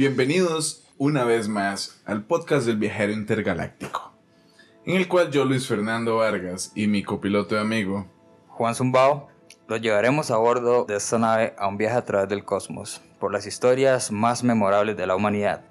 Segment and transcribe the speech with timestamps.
[0.00, 4.12] Bienvenidos una vez más al podcast del viajero intergaláctico,
[4.84, 8.06] en el cual yo, Luis Fernando Vargas, y mi copiloto y amigo,
[8.48, 9.28] Juan Zumbao,
[9.66, 13.32] los llevaremos a bordo de esta nave a un viaje a través del cosmos, por
[13.32, 15.62] las historias más memorables de la humanidad.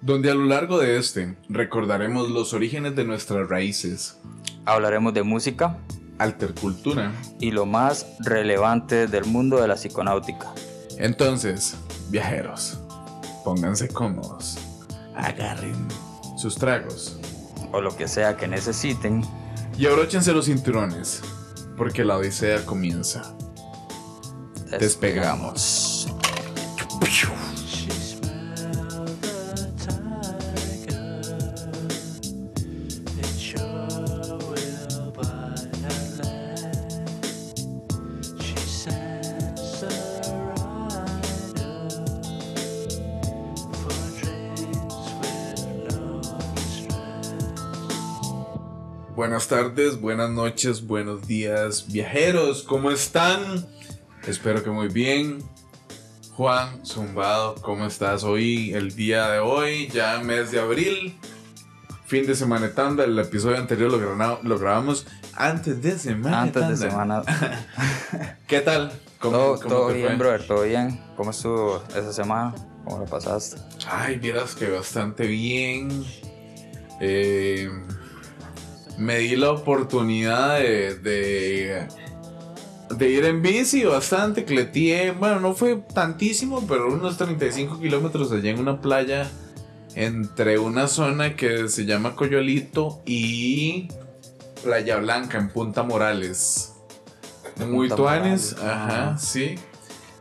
[0.00, 4.18] donde a lo largo de este recordaremos los orígenes de nuestras raíces,
[4.64, 5.76] Hablaremos de música
[6.16, 7.12] altercultura.
[7.38, 10.46] y lo más relevante del mundo de la psiconáutica.
[10.96, 11.76] Entonces,
[12.08, 12.79] viajeros,
[13.44, 14.56] pónganse cómodos,
[15.16, 15.88] agarren
[16.36, 17.18] sus tragos
[17.72, 19.22] O lo que sea que necesiten.
[19.78, 21.20] y abróchense los cinturones,
[21.76, 23.34] porque la odisea comienza.
[24.78, 25.89] Despegamos.
[49.50, 53.66] Tardes, buenas noches, buenos días, viajeros, ¿cómo están?
[54.24, 55.42] Espero que muy bien.
[56.36, 58.72] Juan Zumbado, ¿cómo estás hoy?
[58.72, 61.18] El día de hoy, ya mes de abril,
[62.06, 63.02] fin de semana tanda.
[63.02, 67.22] El episodio anterior lo, lo grabamos antes de semana Antes de tanda.
[67.24, 68.38] semana.
[68.46, 68.92] ¿Qué tal?
[69.18, 70.16] ¿Cómo, todo cómo todo bien, fue?
[70.16, 71.00] brother, todo bien.
[71.16, 72.54] ¿Cómo estuvo esa semana?
[72.84, 73.56] ¿Cómo lo pasaste?
[73.90, 76.04] Ay, vieras que bastante bien.
[77.00, 77.68] Eh,
[79.00, 81.86] me di la oportunidad de, de,
[82.96, 85.12] de ir en bici bastante, cleteé.
[85.12, 89.30] Bueno, no fue tantísimo, pero unos 35 kilómetros allá en una playa
[89.94, 93.88] entre una zona que se llama Coyolito y
[94.62, 96.74] Playa Blanca en Punta Morales.
[97.58, 99.18] Muy Punta tuanes, Morales, ajá, ajá.
[99.18, 99.56] sí.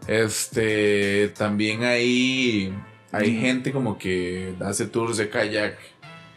[0.08, 2.74] Este, también ahí
[3.12, 3.40] hay Mm.
[3.42, 5.78] gente como que hace tours de kayak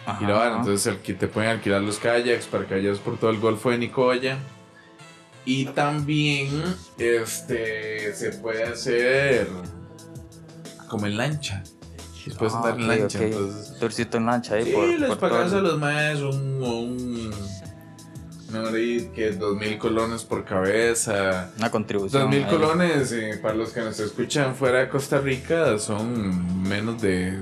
[0.05, 3.30] Ajá, y lo van, entonces te pueden alquilar los kayaks para que vayas por todo
[3.30, 4.39] el Golfo de Nicoya.
[5.45, 6.63] Y también
[6.98, 9.48] este se puede hacer
[10.89, 11.63] como en lancha.
[12.27, 13.18] Les puedes Ah, andar en lancha.
[13.18, 13.24] ok.
[13.24, 16.63] Entonces, Tourcito en lancha ahí sí, por, les por pagas todo a los maes un,
[16.63, 17.30] un
[18.52, 18.70] no
[19.14, 21.51] que dos mil colones por cabeza.
[21.58, 22.23] Una contribución.
[22.23, 27.01] Dos mil colones, eh, para los que nos escuchan fuera de Costa Rica, son menos
[27.01, 27.39] de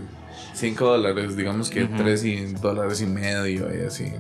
[0.61, 1.97] 5 dólares, digamos que Ujú.
[1.97, 4.13] 3 y dólares y medio y así.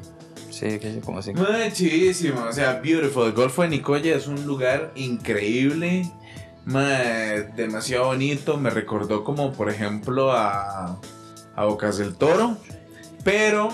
[0.51, 1.33] Sí, que sí, como así.
[1.35, 3.27] Muchísimo, o sea, beautiful.
[3.27, 6.11] El Golfo de Nicoya es un lugar increíble,
[6.65, 8.57] mae, demasiado bonito.
[8.57, 10.99] Me recordó como, por ejemplo, a,
[11.57, 12.57] a Bocas del Toro,
[13.23, 13.69] pero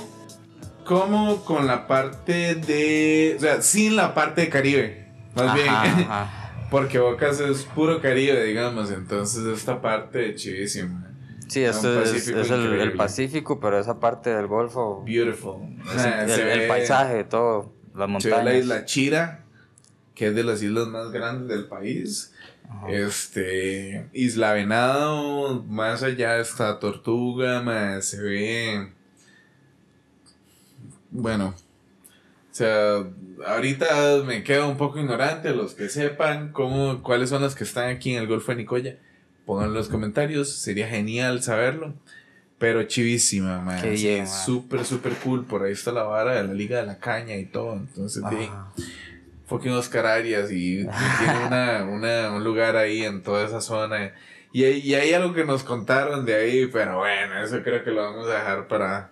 [0.84, 5.68] como con la parte de, o sea, sin la parte de Caribe, más bien.
[5.70, 6.66] Ajá.
[6.70, 11.12] Porque Bocas es puro Caribe, digamos, entonces esta parte chivísima.
[11.48, 12.92] Sí, es, Pacífico es el.
[12.94, 15.78] Pacífico, pero esa parte del Golfo, Beautiful.
[15.94, 18.54] es el, Ah, el- el paisaje, todo, las Se ve la montañas.
[18.64, 19.44] isla Chira,
[20.14, 22.32] que es de las islas más grandes del país.
[22.68, 22.90] Ajá.
[22.90, 28.88] Este, Isla Venado, más allá está Tortuga, más se ve.
[31.10, 31.54] Bueno,
[32.50, 33.04] o sea,
[33.46, 35.54] ahorita me quedo un poco ignorante.
[35.54, 38.96] Los que sepan cómo, cuáles son las que están aquí en el Golfo de Nicoya,
[39.46, 41.94] pongan en los comentarios, sería genial saberlo.
[42.58, 43.80] Pero chivísima, man.
[43.82, 44.26] Qué bien, man.
[44.28, 45.44] Súper, súper cool.
[45.44, 47.74] Por ahí está la vara de la Liga de la Caña y todo.
[47.74, 48.72] Entonces, Ajá.
[49.46, 50.86] fucking Oscar Arias y, y
[51.18, 54.12] tiene una, una- un lugar ahí en toda esa zona.
[54.52, 57.90] Y, hay- y hay algo que nos contaron de ahí, pero bueno, eso creo que
[57.90, 59.10] lo vamos a dejar para,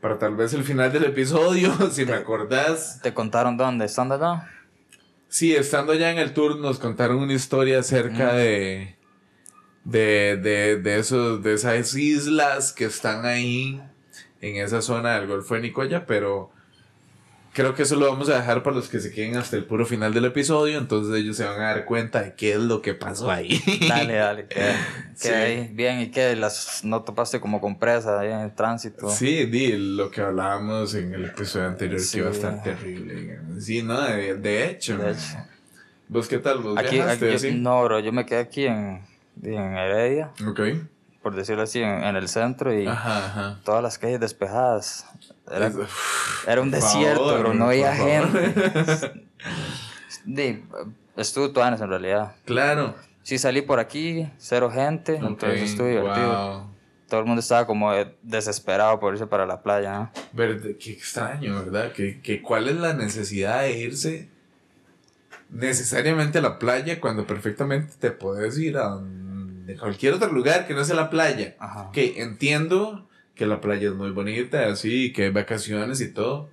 [0.00, 3.00] para tal vez el final del episodio, si me acordás.
[3.00, 3.84] ¿Te contaron dónde?
[3.84, 4.48] ¿Estando allá?
[5.28, 8.36] Sí, estando ya en el tour nos contaron una historia acerca Mm.
[8.36, 8.96] de,
[9.84, 13.80] de, de, de, esos, de esas islas que están ahí
[14.40, 16.50] en esa zona del Golfo de Nicoya, pero
[17.52, 19.84] creo que eso lo vamos a dejar para los que se queden hasta el puro
[19.84, 22.94] final del episodio, entonces ellos se van a dar cuenta de qué es lo que
[22.94, 23.60] pasó ahí.
[23.88, 24.46] Dale, dale.
[24.46, 24.74] Queda,
[25.14, 25.28] Sí.
[25.28, 25.70] queda ahí.
[25.72, 26.34] Bien, ¿y qué?
[26.34, 29.10] Las, ¿No topaste como con presa ahí en el tránsito?
[29.10, 32.12] Sí, di lo que hablábamos en el episodio anterior Sí.
[32.12, 33.14] que iba a estar terrible.
[33.14, 33.64] digamos.
[33.64, 34.96] Sí, no, de, de hecho.
[34.96, 35.10] De ¿no?
[35.10, 35.36] hecho.
[36.08, 36.58] ¿Vos qué tal?
[36.58, 37.50] ¿Vos Aquí, viajaste aquí- así?
[37.52, 39.02] no, bro, yo me quedé aquí en,
[39.42, 40.60] en Heredia, Ok.
[41.22, 43.60] por decirlo así, en, en el centro y Ajá, ajá.
[43.64, 45.06] todas las calles despejadas.
[45.50, 45.76] Era, Es-
[46.46, 49.12] era un desierto, favor, bro, no había gente.
[50.24, 50.64] Di,
[51.16, 52.34] estuvo tuanes en realidad.
[52.44, 52.94] Claro.
[53.22, 56.26] Sí salí por aquí, cero gente, entonces estuvo divertido.
[56.58, 56.72] wow.
[57.08, 59.92] Todo el mundo estaba como eh, desesperado por irse para la playa.
[59.98, 60.10] ¿no?
[60.32, 61.92] Verde, qué extraño, ¿verdad?
[61.92, 64.30] Que, que cuál es la necesidad de irse
[65.52, 70.74] necesariamente a la playa cuando perfectamente te puedes ir a, de cualquier otro lugar que
[70.74, 71.54] no sea la playa.
[71.58, 71.88] Ajá.
[71.88, 76.50] Ok, entiendo que la playa es muy bonita, así, que hay vacaciones y todo.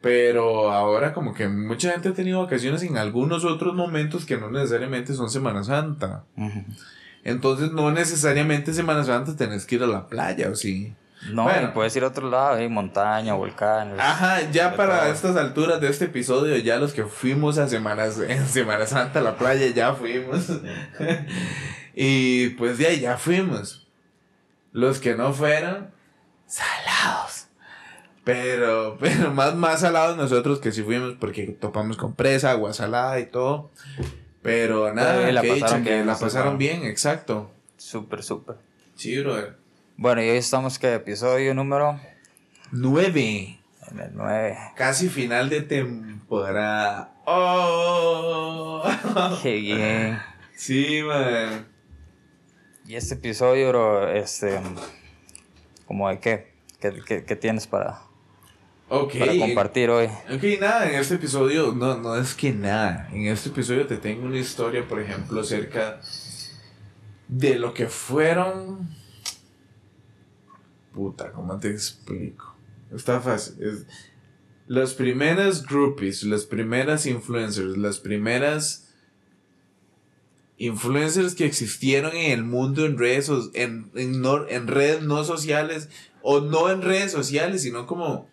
[0.00, 4.50] Pero ahora como que mucha gente ha tenido vacaciones en algunos otros momentos que no
[4.50, 6.24] necesariamente son Semana Santa.
[7.22, 10.94] Entonces no necesariamente Semana Santa tenés que ir a la playa, ¿o sí?
[11.28, 11.74] No, Bueno.
[11.74, 13.98] puedes ir a otro lado, hay montaña, volcanes.
[14.00, 15.12] Ajá, ya para todo.
[15.12, 19.22] estas alturas de este episodio, ya los que fuimos a Semanas, en Semana Santa a
[19.22, 20.46] la playa, ya fuimos.
[21.94, 23.86] y pues ahí ya fuimos.
[24.72, 25.90] Los que no fueron,
[26.46, 27.46] salados.
[28.24, 33.18] Pero, pero más, más salados nosotros que sí fuimos porque topamos con presa, agua salada
[33.20, 33.70] y todo.
[34.42, 37.50] Pero nada, y la que pasaron bien, la pasaron bien, exacto.
[37.76, 38.56] Súper, súper.
[38.94, 39.59] Sí, brother.
[40.00, 42.00] Bueno, y hoy estamos, que Episodio número
[42.72, 43.58] Nueve.
[43.90, 44.56] en el 9.
[44.74, 47.12] Casi final de temporada.
[47.26, 48.82] ¡Oh!
[49.42, 50.18] Qué bien.
[50.56, 51.66] Sí, man.
[52.86, 54.58] Y este episodio, bro, este.
[55.84, 56.50] ¿Cómo de qué?
[56.80, 58.00] ¿Qué, qué- qué tienes para
[58.88, 60.06] compartir hoy?
[60.34, 63.06] Ok, nada, en este episodio, no, no es que nada.
[63.12, 66.00] En este episodio te tengo una historia, por ejemplo, acerca
[67.28, 68.98] de lo que fueron.
[70.92, 72.54] Puta, ¿cómo te explico?
[72.94, 73.62] Está fácil.
[73.62, 73.86] Es,
[74.66, 78.88] las primeras groupies, las primeras influencers, las primeras
[80.58, 85.88] influencers que existieron en el mundo en redes, en, en, no- en redes no sociales,
[86.22, 88.28] o no en redes sociales, sino como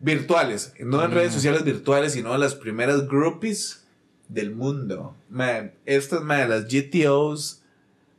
[0.00, 1.14] virtuales, no en Mm.
[1.14, 3.84] redes sociales virtuales, sino las primeras groupies
[4.28, 5.16] del mundo.
[5.28, 7.62] Man, estas, man, las GTOs,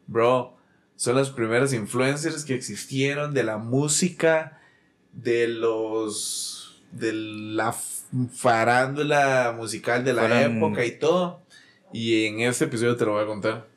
[0.07, 0.57] bro,
[0.99, 4.59] son las primeras influencers que existieron de la música,
[5.13, 7.73] de los, de la
[8.33, 11.41] farándula musical de la Fueron- época y todo.
[11.93, 13.67] Y en este episodio te lo voy a contar.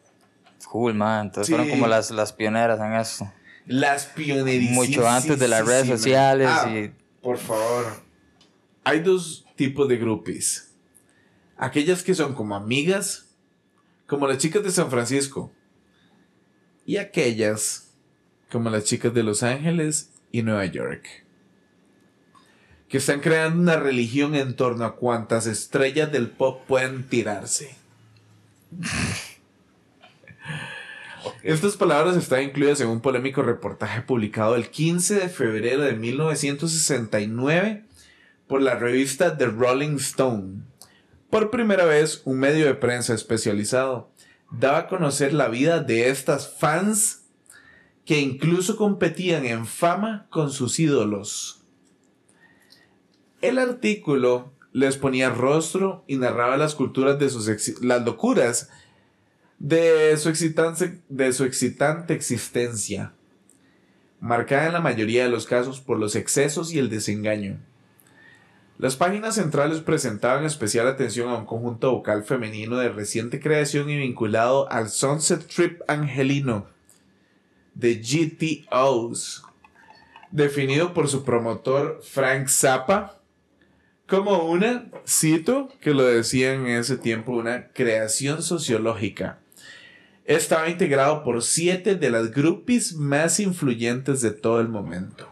[0.69, 1.27] Cool, man.
[1.27, 1.53] Entonces Sí.
[1.53, 3.33] fueron como las, las pioneras en eso.
[3.67, 4.75] Las pionerísimas.
[4.89, 6.91] Mucho antes de las redes sociales y.
[7.23, 7.85] Por favor.
[8.83, 10.73] Hay dos tipos de groupies.
[11.57, 13.27] Aquellas que son como amigas,
[14.09, 15.53] como las chicas de San Francisco.
[16.85, 17.93] Y aquellas
[18.51, 21.07] como las chicas de Los Ángeles y Nueva York.
[22.89, 27.75] Que están creando una religión en torno a cuántas estrellas del pop pueden tirarse.
[31.43, 37.85] Estas palabras están incluidas en un polémico reportaje publicado el 15 de febrero de 1969
[38.47, 40.63] por la revista The Rolling Stone.
[41.31, 44.12] Por primera vez, un medio de prensa especializado
[44.59, 47.25] daba a conocer la vida de estas fans
[48.05, 51.65] que incluso competían en fama con sus ídolos.
[53.41, 58.71] El artículo les ponía rostro y narraba las culturas de sus las locuras
[59.59, 63.13] de su, excitante, de su excitante existencia,
[64.19, 67.61] marcada en la mayoría de los casos por los excesos y el desengaño.
[68.83, 73.97] Las páginas centrales presentaban especial atención a un conjunto vocal femenino de reciente creación y
[73.97, 76.67] vinculado al Sunset Trip angelino
[77.75, 79.45] de GTOs,
[80.33, 83.21] definido por su promotor Frank Zappa
[84.09, 89.39] como una, cito, que lo decía en ese tiempo, una creación sociológica.
[90.25, 95.32] Estaba integrado por siete de las groupies más influyentes de todo el momento.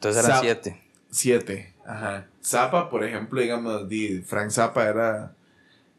[0.00, 0.80] Entonces eran Zap- siete.
[1.10, 2.26] Siete, ajá.
[2.42, 5.34] Zappa, por ejemplo, digamos, di- Frank Zappa era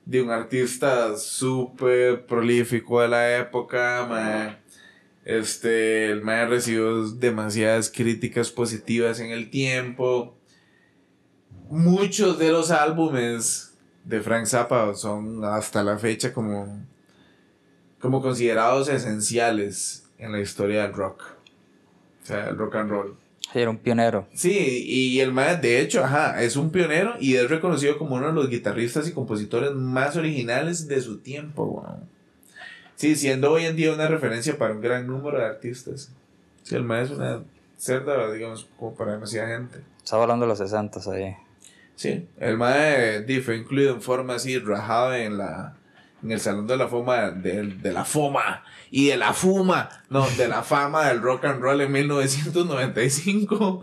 [0.05, 4.57] de un artista súper prolífico de la época, mae.
[5.23, 10.35] Este, el mae recibió demasiadas críticas positivas en el tiempo.
[11.69, 16.83] Muchos de los álbumes de Frank Zappa son hasta la fecha como,
[17.99, 21.21] como considerados esenciales en la historia del rock.
[22.23, 23.17] O sea, el rock and roll.
[23.51, 24.27] Sí, era un pionero.
[24.33, 28.27] Sí, y el mae, de hecho, ajá, es un pionero y es reconocido como uno
[28.27, 32.09] de los guitarristas y compositores más originales de su tiempo, weón.
[32.95, 36.11] Sí, siendo hoy en día una referencia para un gran número de artistas.
[36.63, 37.43] Sí, el mae es una
[37.77, 39.79] cerda, digamos, como para demasiada gente.
[40.03, 41.35] Estaba hablando de los 60 ahí.
[41.95, 45.75] Sí, el mae di, fue incluido en forma así, rajada en la
[46.23, 50.27] en el Salón de la Fama, de, de la Foma y de la Fuma, no,
[50.31, 53.81] de la fama del rock and roll en 1995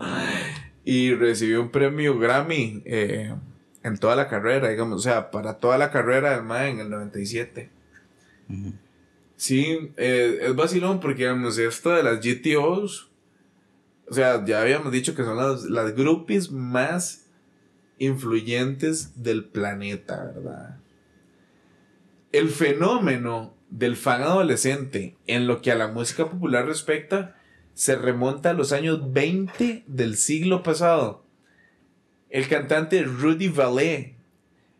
[0.85, 3.33] y recibió un premio Grammy eh,
[3.83, 6.89] en toda la carrera, digamos, o sea, para toda la carrera del mae en el
[6.89, 7.69] 97.
[8.49, 8.73] Ujú.
[9.35, 13.09] Sí, eh, es vacilón porque, digamos, esto de las GTOs,
[14.09, 17.27] o sea, ya habíamos dicho que son las, las groupies más
[17.99, 20.78] influyentes del planeta, ¿verdad?
[22.31, 27.35] El fenómeno del fan adolescente en lo que a la música popular respecta
[27.73, 31.23] se remonta a los años 20 del siglo pasado.
[32.29, 34.15] El cantante Rudy Vallee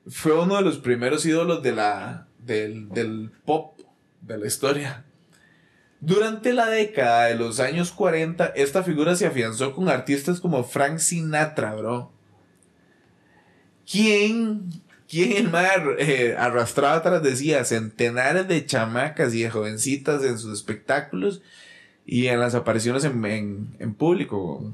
[0.08, 3.79] fue uno de los primeros ídolos de la, del, del pop
[4.22, 5.06] de la historia.
[6.01, 11.00] Durante la década de los años 40, esta figura se afianzó con artistas como Frank
[11.00, 12.12] Sinatra, bro.
[13.89, 14.70] Quien,
[15.10, 20.54] quien el mar eh, arrastraba tras decía centenares de chamacas y de jovencitas en sus
[20.58, 21.42] espectáculos
[22.06, 24.72] y en las apariciones en, en- en público.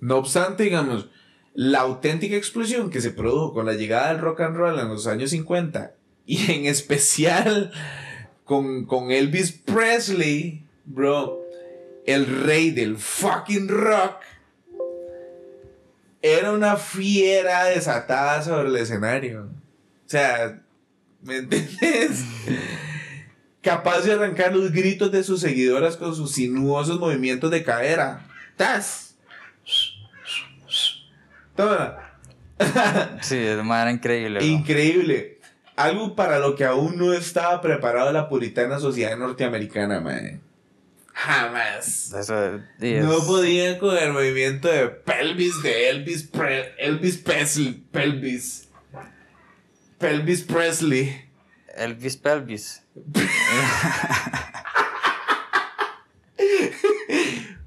[0.00, 1.08] No obstante, digamos,
[1.54, 5.06] la auténtica explosión que se produjo con la llegada del rock and roll en los
[5.06, 5.94] años 50
[6.26, 7.72] y en especial
[8.44, 11.40] con, con Elvis Presley, bro,
[12.06, 14.16] el rey del fucking rock,
[16.22, 19.50] era una fiera desatada sobre el escenario.
[20.06, 20.62] O sea,
[21.20, 22.24] ¿me entiendes?
[23.60, 28.26] Capaz de arrancar los gritos de sus seguidoras con sus sinuosos movimientos de cadera.
[28.56, 29.16] ¡Tas!
[31.56, 31.98] Toma.
[33.20, 34.44] Sí, de manera increíble.
[34.44, 35.40] Increíble.
[35.74, 40.40] Algo para lo que aún no estaba preparada la puritana sociedad norteamericana, man.
[41.12, 42.12] Jamás.
[42.12, 47.84] Eso No podían con el movimiento de pelvis de Elvis, Pre- Elvis Presley.
[47.92, 48.68] Pelvis.
[49.98, 51.28] Pelvis Presley.
[51.76, 52.82] Elvis Pelvis.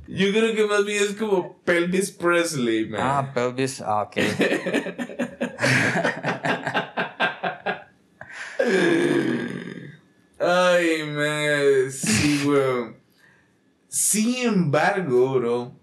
[0.08, 3.02] Yo creo que más bien es como Pelvis Presley, man.
[3.02, 3.82] Ah, pelvis.
[3.82, 4.18] Ah, ok.
[10.40, 11.92] Ay, man.
[11.92, 12.96] Sí, weón.
[13.96, 15.74] Sin embargo, bro,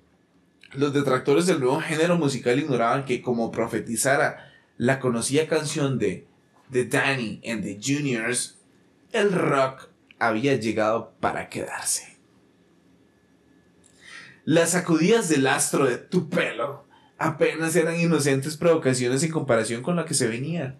[0.74, 6.26] los detractores del nuevo género musical ignoraban que, como profetizara la conocida canción de
[6.70, 8.58] The Danny and the Juniors,
[9.12, 9.88] el rock
[10.18, 12.18] había llegado para quedarse.
[14.44, 16.84] Las sacudidas del astro de tu pelo
[17.16, 20.78] apenas eran inocentes provocaciones en comparación con la que se venía.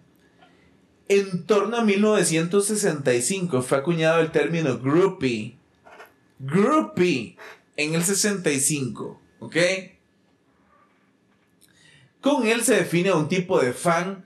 [1.07, 5.57] En torno a 1965 fue acuñado el término groupie.
[6.45, 7.37] Groupie
[7.77, 9.55] en el 65, ¿ok?
[12.19, 14.25] Con él se define a un tipo de fan,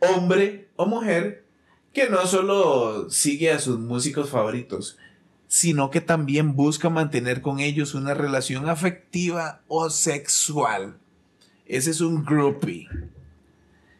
[0.00, 1.44] hombre o mujer,
[1.92, 4.98] que no solo sigue a sus músicos favoritos,
[5.46, 10.98] sino que también busca mantener con ellos una relación afectiva o sexual.
[11.66, 12.88] Ese es un groupie.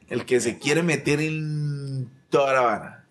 [0.09, 3.03] El que se quiere meter en toda la vara.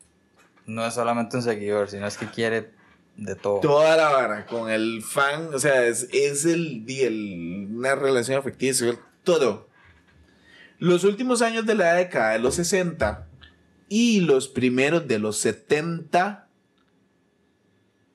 [0.66, 2.72] No es solamente un seguidor, sino es que quiere
[3.18, 3.60] de todo.
[3.60, 4.46] Toda la vara.
[4.46, 5.54] Con el fan.
[5.54, 9.70] O sea, es, es el, el- una relación afectiva sexual, Todo.
[10.80, 13.28] Los últimos años de la década de los 60
[13.88, 16.48] y los primeros de los 70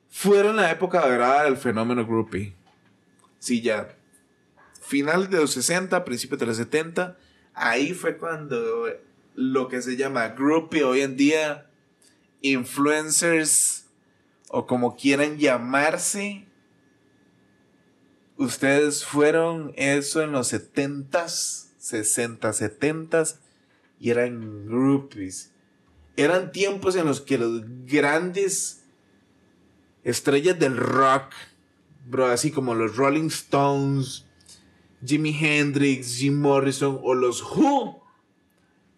[0.09, 2.55] fueron la época dorada del fenómeno groupie.
[3.39, 3.95] Sí, ya.
[4.81, 7.17] Final de los 60, principios de los 70.
[7.53, 8.87] Ahí fue cuando
[9.35, 11.68] lo que se llama groupie hoy en día,
[12.41, 13.85] influencers
[14.49, 16.45] o como quieran llamarse,
[18.37, 23.35] ustedes fueron eso en los 70s, 60, 70s
[23.99, 25.51] y eran groupies.
[26.15, 28.83] Eran tiempos en los que los grandes
[30.03, 31.33] estrellas del rock,
[32.07, 34.25] bro, así como los Rolling Stones,
[35.05, 38.01] Jimi Hendrix, Jim Morrison o los Who,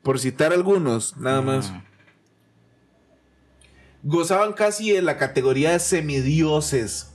[0.01, 1.71] por citar algunos, nada más.
[4.03, 7.11] Gozaban casi de la categoría de semidioses,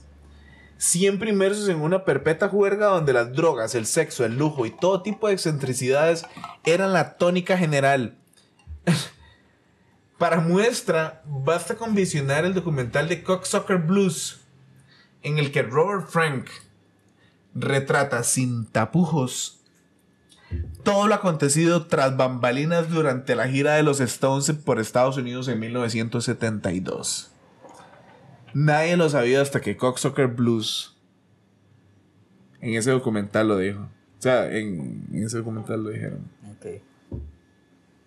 [0.77, 5.01] siempre inmersos en una perpetua juerga donde las drogas, el sexo, el lujo y todo
[5.01, 6.25] tipo de excentricidades
[6.63, 8.17] eran la tónica general.
[10.17, 14.39] Para muestra, basta con visionar el documental de Cocksucker Blues,
[15.21, 16.49] en el que Robert Frank
[17.53, 19.57] retrata sin tapujos
[20.87, 25.59] todo lo acontecido tras bambalinas durante la gira de los Stones por Estados Unidos en
[25.59, 27.29] 1972.
[28.53, 30.95] Nadie lo sabía hasta que Cocksucker Blues
[32.61, 33.81] en ese documental lo dijo.
[33.81, 36.21] O sea, en, en ese documental lo dijeron.
[36.55, 36.81] Ok.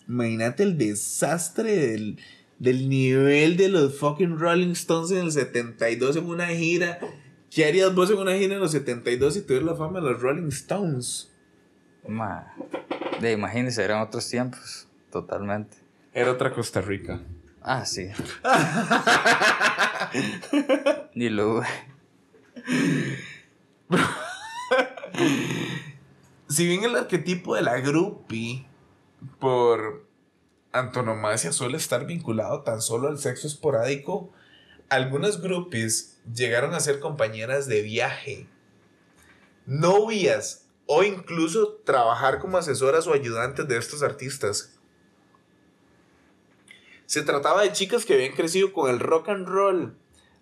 [0.08, 2.18] Imagínate el desastre del,
[2.58, 6.98] del nivel de los fucking Rolling Stones en el 72 en una gira.
[7.50, 10.22] ¿Qué harías vos en una gira en los 72 si tuvieras la fama de los
[10.22, 11.29] Rolling Stones?
[12.06, 12.54] Ma,
[13.20, 14.86] de, imagínense, eran otros tiempos.
[15.10, 15.76] Totalmente.
[16.12, 17.20] Era otra Costa Rica.
[17.62, 18.10] Ah, sí.
[21.14, 21.62] Ni lo.
[26.48, 28.66] Si bien el arquetipo de la groupie,
[29.38, 30.04] por
[30.72, 34.32] antonomasia suele estar vinculado tan solo al sexo esporádico,
[34.88, 38.48] algunas groupies llegaron a ser compañeras de viaje,
[39.64, 44.76] novias o incluso trabajar como asesoras o ayudantes de estos artistas.
[47.06, 49.94] Se trataba de chicas que habían crecido con el rock and roll,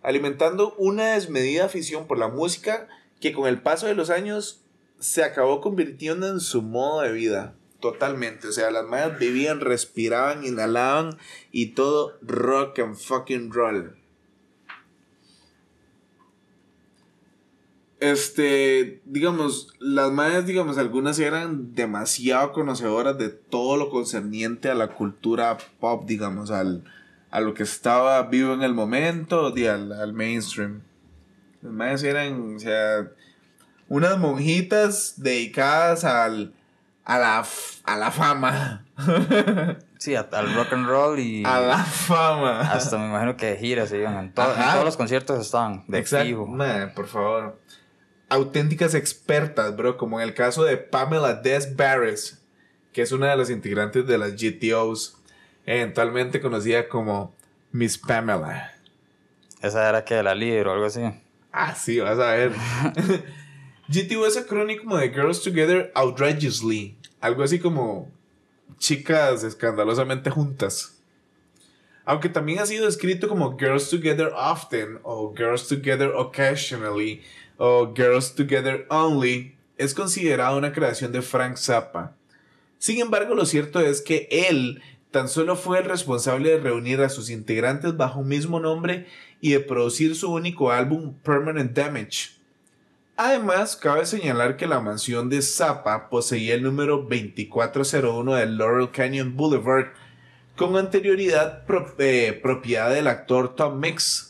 [0.03, 2.89] alimentando una desmedida afición por la música
[3.21, 4.63] que con el paso de los años
[4.99, 7.55] se acabó convirtiendo en su modo de vida.
[7.81, 8.49] Totalmente.
[8.49, 11.19] O sea, las madres vivían, respiraban, inhalaban
[11.53, 13.98] y todo rock and fucking roll.
[18.01, 24.89] Este, digamos, las madres, digamos, algunas eran demasiado conocedoras de todo lo concerniente a la
[24.89, 26.85] cultura pop, digamos, al,
[27.31, 30.83] a lo que estaba vivo en el momento, y al, al mainstream.
[31.61, 33.09] Las madres eran, o sea,
[33.89, 36.53] unas monjitas dedicadas al,
[37.05, 37.45] a, la,
[37.85, 38.85] a la fama.
[39.99, 42.61] Sí, al rock and roll y a la fama.
[42.61, 44.17] hasta me imagino que de giras se iban.
[44.17, 44.73] En, to- en Ajá.
[44.75, 46.47] todos los conciertos estaban de Exacto.
[46.95, 47.59] por favor.
[48.29, 52.43] Auténticas expertas, bro, como en el caso de Pamela Des Barres,
[52.93, 55.17] que es una de las integrantes de las GTOs,
[55.65, 57.35] eventualmente conocida como
[57.73, 58.75] Miss Pamela.
[59.63, 61.03] Esa era que la líder o algo así.
[61.53, 62.53] Ah, sí, vas a ver.
[63.89, 68.11] GTO es acrónimo de Girls Together Outrageously, algo así como
[68.79, 70.99] chicas escandalosamente juntas.
[72.05, 77.23] Aunque también ha sido escrito como Girls Together Often o Girls Together Occasionally
[77.59, 82.17] o Girls Together Only, es considerado una creación de Frank Zappa.
[82.79, 87.09] Sin embargo, lo cierto es que él tan solo fue el responsable de reunir a
[87.09, 89.07] sus integrantes bajo un mismo nombre
[89.41, 92.39] y de producir su único álbum Permanent Damage.
[93.17, 99.37] Además, cabe señalar que la mansión de Zappa poseía el número 2401 del Laurel Canyon
[99.37, 99.89] Boulevard,
[100.57, 101.65] con anterioridad
[101.99, 104.28] eh, propiedad del actor Tom Mix.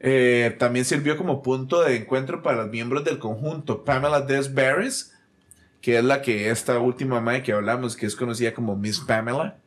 [0.00, 5.14] Eh, también sirvió como punto de encuentro para los miembros del conjunto Pamela Des Barres,
[5.80, 9.58] que es la que esta última madre que hablamos, que es conocida como Miss Pamela.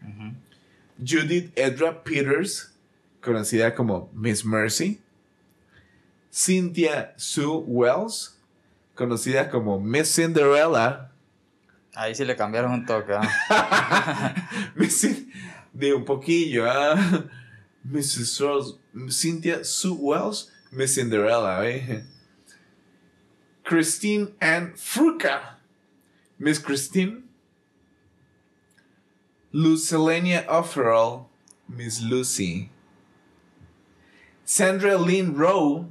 [0.97, 2.73] Judith Edra Peters,
[3.21, 5.01] conocida como Miss Mercy.
[6.31, 8.37] Cynthia Sue Wells,
[8.95, 11.11] conocida como Miss Cinderella.
[11.93, 13.13] Ahí sí le cambiaron un toque.
[13.13, 14.33] ¿ah?
[15.73, 16.95] De un poquillo, ¿ah?
[17.83, 18.39] Mrs.
[18.39, 18.75] Rose,
[19.09, 22.03] Cynthia Sue Wells, Miss Cinderella, ¿eh?
[23.63, 25.57] Christine Ann Fruca,
[26.39, 27.23] Miss Christine.
[29.53, 31.27] Lucelenia Offerall,
[31.67, 32.69] Miss Lucy.
[34.45, 35.89] Sandra Lynn Rowe,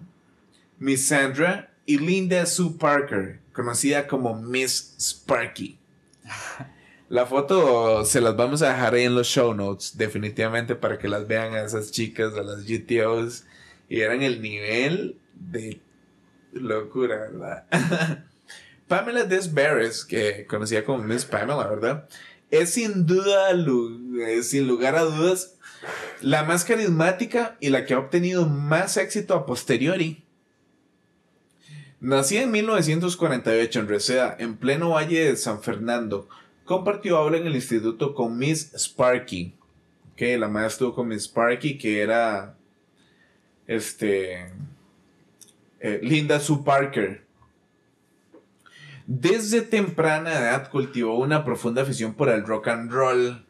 [0.78, 1.66] Miss Sandra.
[1.86, 5.78] Y Linda Sue Parker, conocida como Miss Sparky.
[7.10, 11.08] La foto se las vamos a dejar ahí en los show notes, definitivamente para que
[11.08, 13.46] las vean a esas chicas, a las GTOs,
[13.88, 15.80] y eran el nivel de
[16.52, 17.66] locura, ¿verdad?
[18.86, 22.08] Pamela Des Barres, que conocía como Miss Pamela, ¿verdad?
[22.48, 23.48] Es sin duda,
[24.42, 25.56] sin lugar a dudas,
[26.20, 30.22] la más carismática y la que ha obtenido más éxito a posteriori.
[31.98, 36.28] Nacida en 1948 en Reseda, en pleno valle de San Fernando,
[36.70, 39.52] compartió aula en el instituto con Miss Sparky.
[40.14, 42.54] Que la madre estuvo con Miss Sparky, que era.
[43.66, 44.52] Este.
[45.80, 47.26] eh, Linda Sue Parker.
[49.04, 53.44] Desde temprana edad cultivó una profunda afición por el rock and roll.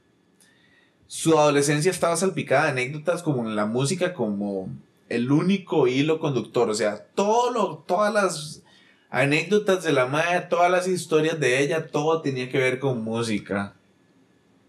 [1.06, 4.70] Su adolescencia estaba salpicada de anécdotas como en la música como
[5.11, 6.70] el único hilo conductor.
[6.70, 8.62] O sea, todo lo, todas las
[9.11, 13.75] anécdotas de la madre, todas las historias de ella, todo tenía que ver con música.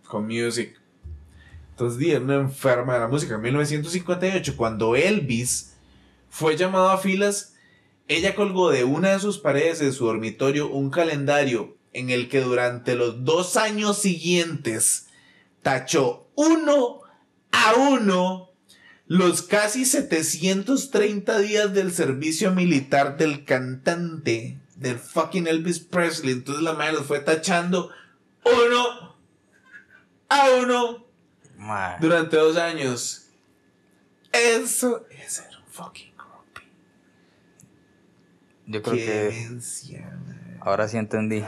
[0.08, 0.80] Con music.
[1.72, 3.36] Entonces, di, una enferma de la música.
[3.36, 5.74] En 1958, cuando Elvis
[6.30, 7.56] fue llamado a filas,
[8.08, 12.42] ella colgó de una de sus paredes de su dormitorio un calendario en el que
[12.42, 15.08] durante los dos años siguientes
[15.62, 17.02] tachó uno
[17.52, 18.51] a uno
[19.12, 26.32] los casi 730 días del servicio militar del cantante del fucking Elvis Presley.
[26.32, 27.91] Entonces la madre los fue tachando
[28.45, 29.17] uno
[30.30, 31.06] a uno
[32.00, 33.28] durante dos años.
[34.32, 36.69] Eso es ser un fucking groupie.
[38.65, 40.58] Yo creo que man.
[40.62, 41.43] ahora sí entendí.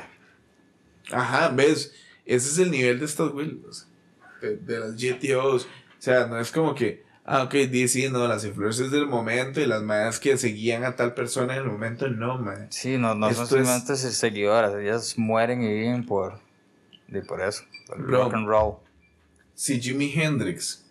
[1.13, 1.93] Ajá, ves,
[2.25, 3.87] ese es el nivel de estos güeyes,
[4.41, 5.63] de, de las GTOs.
[5.63, 5.67] O
[5.99, 9.81] sea, no es como que, ah, ok, DC, no, las influencias del momento y las
[9.81, 12.67] madres que seguían a tal persona en el momento, no, man.
[12.69, 16.39] Sí, no, no Esto son simplemente se- seguidoras, ellas mueren y viven por,
[17.07, 18.75] de por eso, por el rock and roll.
[19.55, 20.83] si Jimi Hendrix,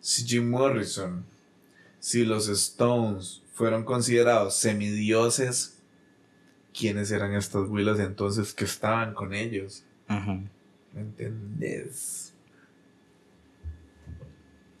[0.00, 1.24] si Jim Morrison,
[1.98, 5.78] si los Stones fueron considerados semidioses,
[6.78, 9.82] ¿quiénes eran estos Willas entonces que estaban con ellos?
[10.08, 12.32] ¿Me entendés?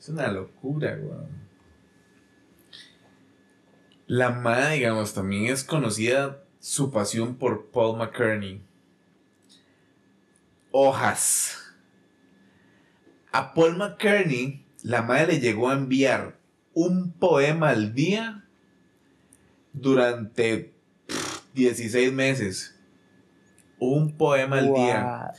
[0.06, 1.26] Es una locura, weón.
[4.06, 8.62] La madre, digamos, también es conocida su pasión por Paul McCartney.
[10.70, 11.58] Hojas.
[13.32, 16.38] A Paul McCartney, la madre le llegó a enviar
[16.72, 18.44] un poema al día
[19.72, 20.72] durante
[21.08, 22.78] pff, 16 meses.
[23.80, 25.32] Un poema al día.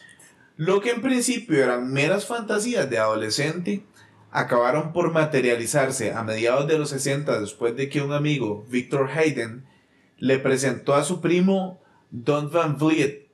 [0.58, 3.86] Lo que en principio eran meras fantasías de adolescente,
[4.32, 9.66] acabaron por materializarse a mediados de los 60 después de que un amigo, Victor Hayden,
[10.18, 13.28] le presentó a su primo Don Van Vliet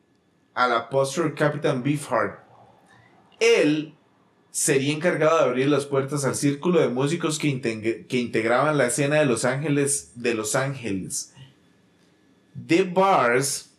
[0.54, 2.40] al apóstol Captain Beefheart.
[3.40, 3.96] Él
[4.52, 8.86] sería encargado de abrir las puertas al círculo de músicos que, integ- que integraban la
[8.88, 11.34] escena de Los Ángeles de Los Ángeles.
[12.68, 13.73] The Bars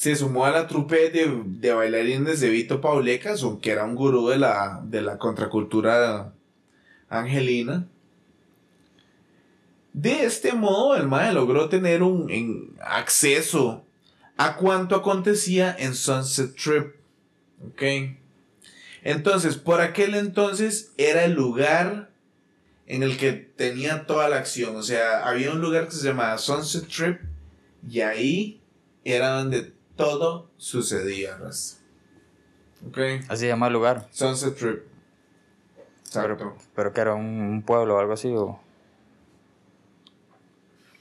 [0.00, 4.28] se sumó a la trupe de, de bailarines de Vito Paulecas, que era un gurú
[4.28, 6.32] de la, de la contracultura
[7.10, 7.86] angelina.
[9.92, 13.84] De este modo, el Mae logró tener un en- acceso
[14.38, 16.94] a cuanto acontecía en Sunset Trip.
[17.68, 17.82] ¿Ok?
[19.02, 22.08] Entonces, por aquel entonces era el lugar
[22.86, 24.76] en el que tenía toda la acción.
[24.76, 27.20] O sea, había un lugar que se llamaba Sunset Trip
[27.86, 28.62] y ahí
[29.04, 31.38] era donde todo sucedía.
[32.86, 32.98] ¿Ok?
[33.28, 34.08] Así se llama el lugar.
[34.10, 34.82] Sunset Trip.
[36.04, 36.36] Exacto.
[36.36, 38.34] Pero, pero que era un, un pueblo o algo así.
[38.34, 38.60] O...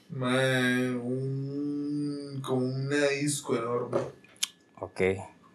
[0.10, 3.98] Mae, un, como una disco enorme.
[4.80, 5.02] Ok.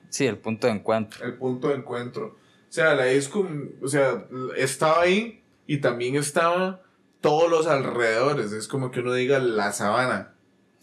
[0.08, 1.24] Sí, el punto de encuentro.
[1.24, 2.36] El punto de encuentro.
[2.68, 3.46] O sea, la disco,
[3.82, 6.82] o sea, estaba ahí y también estaba
[7.20, 8.52] todos los alrededores.
[8.52, 10.33] Es como que uno diga la sabana.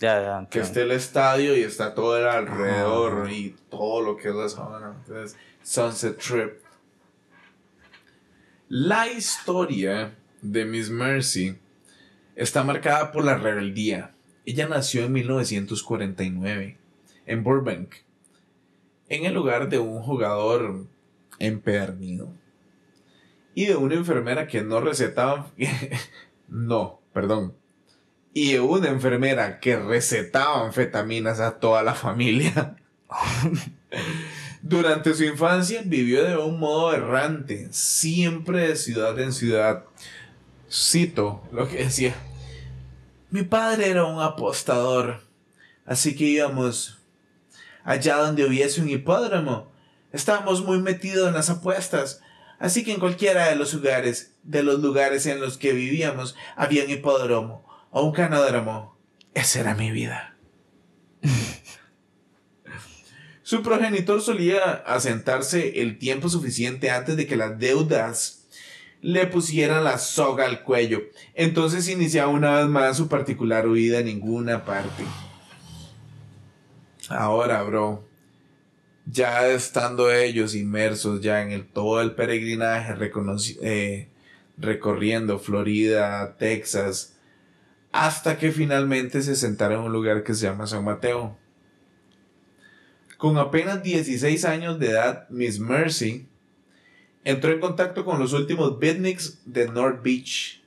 [0.02, 0.48] Ya, ya.
[0.50, 4.50] Que esté el estadio y está todo el alrededor y todo lo que es la
[4.50, 4.96] sabana.
[4.98, 6.54] Entonces, Sunset Trip.
[8.68, 11.60] La historia de Miss Mercy
[12.36, 14.16] está marcada por la rebeldía.
[14.44, 16.80] Ella nació en 1949
[17.28, 17.94] en Burbank,
[19.08, 20.88] en el lugar de un jugador
[21.38, 22.34] empedernido
[23.54, 25.52] y de una enfermera que no recetaba.
[26.48, 27.61] no, perdón.
[28.34, 32.78] Y una enfermera que recetaba anfetaminas a toda la familia.
[34.62, 39.84] Durante su infancia vivió de un modo errante, siempre de ciudad en ciudad.
[40.72, 42.15] Cito lo que decía.
[43.32, 45.22] Mi padre era un apostador,
[45.86, 47.00] así que íbamos
[47.84, 49.72] allá donde hubiese un hipódromo.
[50.13, 52.22] Estábamos muy metidos en las apuestas,
[52.60, 56.86] así que en cualquiera de los lugares, de los lugares en los que vivíamos, había
[56.86, 58.98] un hipódromo o un canódromo.
[59.34, 60.36] Esa era mi vida.
[63.44, 68.48] Su progenitor solía asentarse el tiempo suficiente antes de que las deudas
[69.02, 71.02] le pusieran la soga al cuello.
[71.34, 75.04] Entonces iniciaba una vez más su particular huida a ninguna parte.
[77.10, 78.08] Ahora, bro,
[79.06, 82.94] ya estando ellos inmersos ya en el, todo el peregrinaje,
[83.64, 84.08] eh,
[84.58, 87.18] recorriendo Florida, Texas,
[87.92, 91.38] hasta que finalmente se sentaron en un lugar que se llama San Mateo.
[93.18, 96.28] Con apenas 16 años de edad, Miss Mercy
[97.24, 100.62] entró en contacto con los últimos beatniks de North Beach.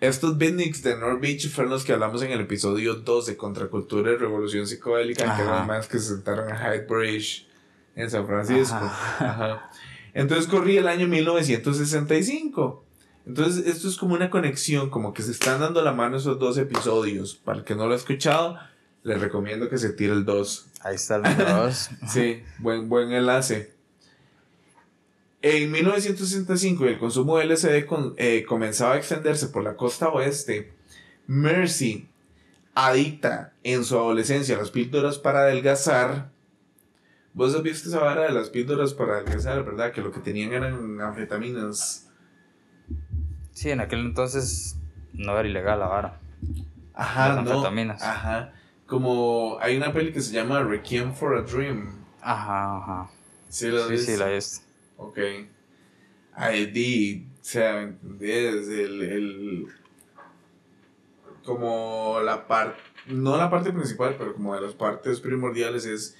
[0.00, 4.12] Estos beatniks de North Beach fueron los que hablamos en el episodio 2 de Contracultura
[4.12, 7.46] y Revolución Psicodélica, que eran más que se sentaron a Hyde Bridge
[7.96, 8.74] en San Francisco.
[8.74, 9.30] Ajá.
[9.30, 9.70] Ajá.
[10.12, 12.83] Entonces corría el año 1965.
[13.26, 16.58] Entonces esto es como una conexión, como que se están dando la mano esos dos
[16.58, 17.34] episodios.
[17.34, 18.58] Para el que no lo ha escuchado,
[19.02, 20.66] les recomiendo que se tire el 2.
[20.82, 21.88] Ahí está el número dos.
[22.08, 23.72] Sí, buen, buen enlace.
[25.42, 30.72] En 1965 el consumo de LSD con- eh, comenzaba a extenderse por la costa oeste.
[31.26, 32.08] Mercy,
[32.74, 36.30] adicta en su adolescencia a las píldoras para adelgazar.
[37.34, 39.92] Vos has visto esa vara de las píldoras para adelgazar, ¿verdad?
[39.92, 42.08] Que lo que tenían eran anfetaminas.
[43.54, 44.76] Sí, en aquel entonces
[45.14, 46.20] no era ilegal la vara.
[46.92, 47.64] Ajá, Las no.
[48.02, 48.52] Ajá.
[48.86, 52.04] Como hay una peli que se llama Requiem for a Dream.
[52.20, 53.10] Ajá, ajá.
[53.48, 54.62] Sí, la Sí, la es.
[54.96, 55.18] Ok.
[56.34, 58.68] Ahí di, o sea, ¿me entendés?
[58.68, 59.66] El, el-
[61.44, 66.16] como la parte, no la parte principal, pero como de las partes primordiales es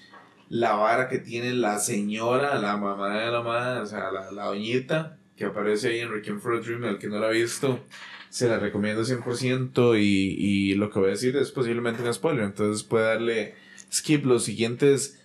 [0.48, 4.44] la vara que tiene la señora, la mamá de la madre, o sea, la, la
[4.46, 7.80] doñita que aparece ahí en Requiem for a Dream, el que no la ha visto,
[8.30, 12.44] se la recomiendo 100% y, y lo que voy a decir es posiblemente un spoiler,
[12.44, 13.54] entonces puede darle
[13.92, 15.20] skip los siguientes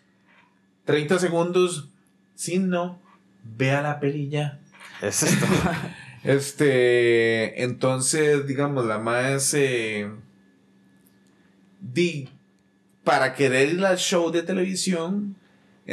[0.86, 1.90] 30 segundos,
[2.36, 3.00] si no,
[3.44, 4.60] vea la perilla.
[5.02, 5.46] Es esto.
[6.24, 10.10] Este, entonces, digamos, la más eh,
[11.80, 12.28] di
[13.06, 15.38] para querer ir al show de televisión,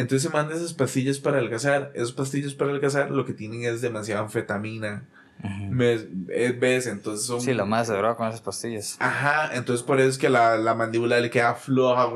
[0.00, 1.90] entonces se manda esas pastillas para adelgazar.
[1.94, 5.04] Esas pastillas para adelgazar lo que tienen es demasiada anfetamina.
[5.70, 6.06] ¿Ves?
[6.30, 6.86] Es- ¿Ves?
[6.86, 7.40] Entonces son...
[7.40, 8.96] Sí, la madre se droga con esas pastillas.
[9.00, 12.06] Ajá, entonces por eso es que la, la mandíbula le queda floja.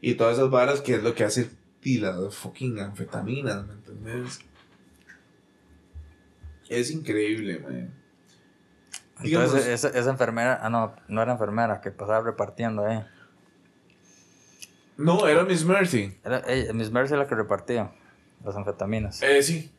[0.00, 1.50] Y todas esas varas que es lo que hace
[1.82, 4.40] y las fucking anfetaminas, ¿me entendés?
[6.68, 7.94] Es increíble, man.
[9.22, 13.04] Digamos- Entonces, esa, esa enfermera, ah, no, no era enfermera, que pasaba repartiendo ahí.
[14.98, 16.18] No, era Miss Mercy.
[16.24, 17.92] Era ella, Miss Mercy la que repartía
[18.44, 19.22] las anfetaminas.
[19.22, 19.70] Eh, sí.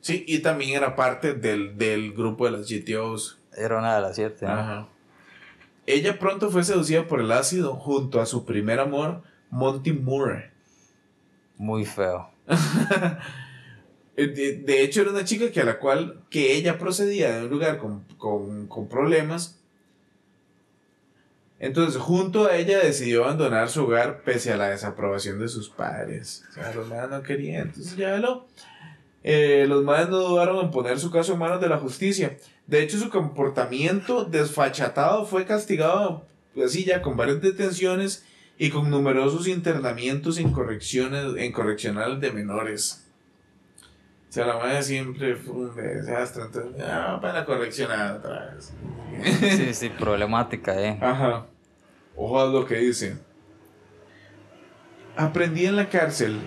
[0.00, 3.38] Sí, y también era parte del, del grupo de las GTOs.
[3.56, 4.44] Era una de las siete.
[4.46, 4.52] ¿no?
[4.52, 4.88] Ajá.
[5.86, 10.50] Ella pronto fue seducida por el ácido junto a su primer amor, Monty Moore.
[11.56, 12.30] Muy feo.
[14.16, 17.44] Eh, De, de hecho, era una chica que a la cual que ella procedía de
[17.44, 19.59] un lugar con, con, con problemas.
[21.60, 26.42] Entonces, junto a ella decidió abandonar su hogar pese a la desaprobación de sus padres.
[26.48, 27.68] O sea, los madres no querían.
[27.68, 28.46] Entonces, ya lo.
[29.22, 32.36] eh, los madres no dudaron en poner su caso en manos de la justicia.
[32.66, 36.26] De hecho, su comportamiento desfachatado fue castigado
[36.64, 38.24] así ya con varias detenciones
[38.58, 43.06] y con numerosos internamientos en correcciones en correccionales de menores.
[44.28, 46.44] O sea, la madre siempre fue un desastre.
[46.44, 48.72] Entonces, ah, para correccionar otra vez.
[49.56, 50.98] Sí, sí, problemática, eh.
[51.00, 51.46] Ajá.
[52.22, 53.16] Ojo a lo que dice.
[55.16, 56.38] Aprendí en la cárcel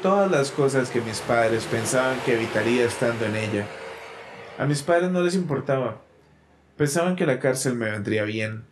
[0.00, 3.66] todas las cosas que mis padres pensaban que evitaría estando en ella.
[4.58, 6.02] A mis padres no les importaba.
[6.76, 8.64] Pensaban que la cárcel me vendría bien.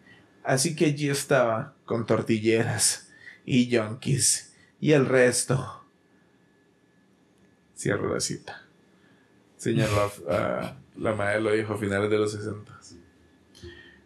[0.44, 3.08] Así que allí estaba, con tortilleras
[3.44, 5.84] y yonkis y el resto.
[7.76, 8.62] Cierro la cita.
[10.28, 12.73] A, a- la madre lo dijo a finales de los 60.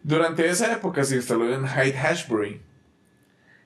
[0.03, 2.61] Durante esa época se instaló en Hyde Hashbury,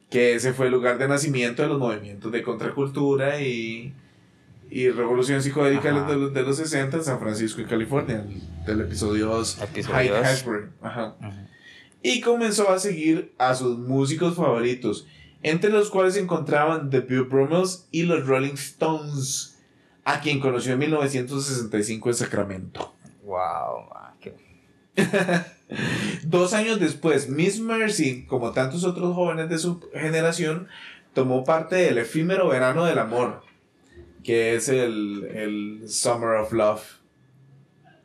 [0.09, 3.93] que ese fue el lugar de nacimiento de los movimientos de contracultura y,
[4.69, 8.81] y revolución psicodélica de los, de los 60 en San Francisco y California, el- del
[8.81, 10.25] episodio 2, Episodio Hyde dos.
[10.25, 10.65] Hashbury.
[10.81, 11.15] Ajá.
[11.19, 11.29] Ujú.
[12.01, 15.07] Y comenzó a seguir a sus músicos favoritos,
[15.41, 19.57] entre los cuales se encontraban The Bill Brummels y los Rolling Stones,
[20.05, 22.93] a quien conoció en 1965 en Sacramento.
[23.23, 24.12] Wow, man,
[26.23, 30.67] Dos años después, Miss Mercy, como tantos otros jóvenes de su generación,
[31.13, 33.43] tomó parte del efímero verano del amor,
[34.23, 36.83] que es el, el Summer of Love.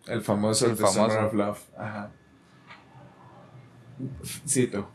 [0.06, 1.10] El famoso, El famoso.
[1.10, 1.60] Summer of Love.
[1.76, 2.12] Ajá.
[4.46, 4.90] Cito.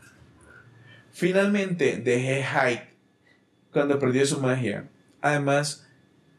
[1.12, 2.88] Finalmente dejé Hyde
[3.72, 4.88] cuando perdió su magia.
[5.20, 5.86] Además,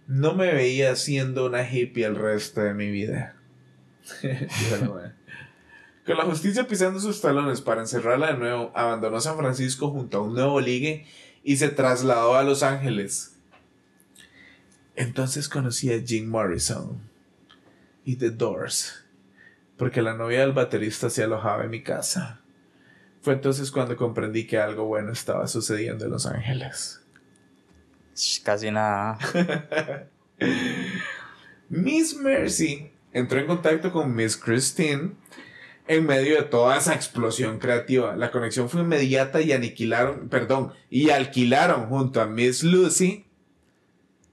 [0.08, 3.35] no me veía siendo una hippie el resto de mi vida.
[4.90, 5.14] Madre.
[6.06, 10.22] Con la justicia pisando sus talones para encerrarla de nuevo, abandonó San Francisco junto a
[10.22, 11.08] un nuevo ligue
[11.44, 13.38] y se trasladó a Los Ángeles.
[14.96, 17.02] Entonces conocí a Jim Morrison
[18.04, 19.04] y The Doors,
[19.78, 22.42] porque la novia del baterista se alojaba en mi casa.
[23.22, 27.02] Fue entonces cuando comprendí que algo bueno estaba sucediendo en Los Ángeles.
[28.44, 29.18] Casi nada.
[31.70, 35.12] Miss Mercy entró en contacto con Miss Christine
[35.88, 38.14] en medio de toda esa explosión creativa.
[38.18, 43.26] La conexión fue inmediata y aniquilaron, perdón, y alquilaron junto a Miss Lucy,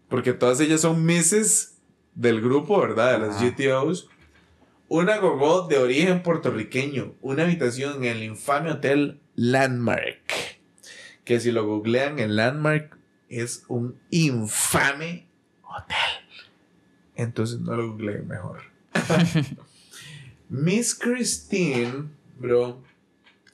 [0.08, 1.78] porque todas ellas son Misses
[2.16, 3.12] del grupo, ¿verdad?
[3.12, 3.40] De las.
[3.40, 4.08] GTOs.
[4.88, 10.58] Una gogó de origen puertorriqueño, una habitación en el infame hotel Landmark.
[11.24, 15.28] Que si lo googlean en Landmark es un infame
[15.62, 15.96] hotel.
[17.14, 18.71] Entonces no lo googleen mejor.
[20.48, 22.82] Miss Christine, bro,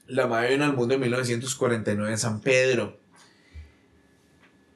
[0.07, 2.97] la madre vino al mundo en 1949 en San Pedro.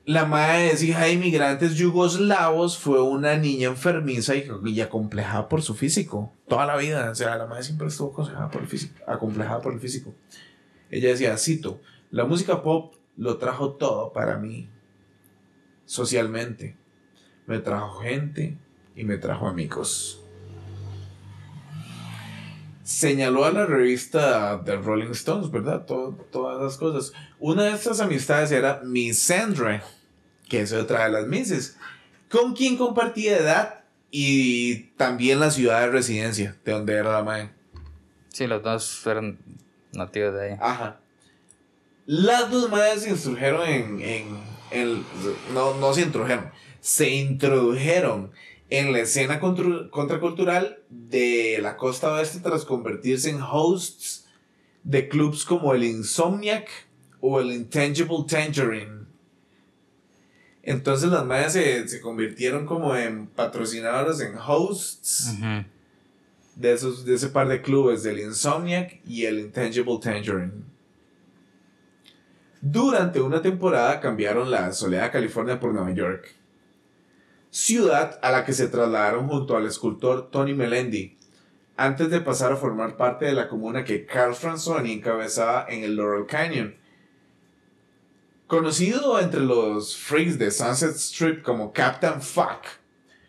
[0.05, 5.61] La madre es hija de inmigrantes yugoslavos, fue una niña enfermiza y, y acomplejada por
[5.61, 6.33] su físico.
[6.47, 9.73] Toda la vida, o sea, la madre siempre estuvo aconsejada por el físico, acomplejada por
[9.73, 10.13] el físico.
[10.89, 14.69] Ella decía, cito, la música pop lo trajo todo para mí,
[15.85, 16.75] socialmente.
[17.47, 18.57] Me trajo gente
[18.95, 20.22] y me trajo amigos.
[22.83, 25.85] Señaló a la revista The Rolling Stones, ¿verdad?
[25.85, 27.13] Todo- todas las cosas.
[27.39, 29.83] Una de estas amistades era Miss Sandra,
[30.49, 31.77] que es otra de las Misses,
[32.29, 37.49] con quien compartía edad y también la ciudad de residencia, de donde era la madre.
[38.29, 39.37] Sí, los dos eran
[39.93, 40.57] nativos de ahí.
[40.59, 40.99] Ajá.
[42.05, 44.37] Las dos madres se introdujeron en, en,
[44.71, 45.05] en-
[45.53, 48.31] no, no se introdujeron, se introdujeron
[48.73, 54.25] en la escena contracultural de la costa oeste tras convertirse en hosts
[54.83, 56.67] de clubs como el Insomniac
[57.21, 59.05] o el Intangible Tangerine.
[60.63, 65.37] Entonces las madres se, se convirtieron como en patrocinadoras, en hosts
[66.55, 70.63] de, esos, de ese par de clubes, del Insomniac y el Intangible Tangerine.
[72.59, 76.33] Durante una temporada cambiaron la Soledad, California por Nueva York,
[77.53, 81.19] ciudad a la que se trasladaron junto al escultor Tony Melendi,
[81.77, 85.95] antes de pasar a formar parte de la comuna que Carl Franzoni encabezaba en el
[85.95, 86.75] Laurel Canyon.
[88.47, 92.65] Conocido entre los freaks de Sunset Strip como Captain Fuck,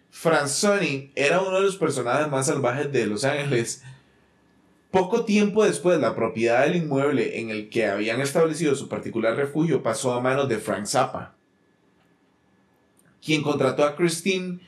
[0.09, 3.83] Franzoni era uno de los personajes más salvajes de Los Ángeles.
[4.91, 9.83] Poco tiempo después, la propiedad del inmueble en el que habían establecido su particular refugio
[9.83, 11.35] pasó a manos de Frank Zappa,
[13.25, 14.61] quien contrató a Christine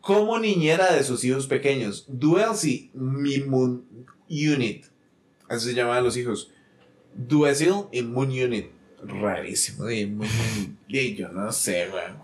[0.00, 3.84] como niñera de sus hijos pequeños, Duelsi Moon
[4.28, 4.86] Unit.
[5.48, 6.50] Así se llamaban los hijos.
[7.14, 8.70] Duesil y Moon Unit.
[9.02, 9.86] Rarísimo.
[10.88, 12.18] Y, yo no sé, weón.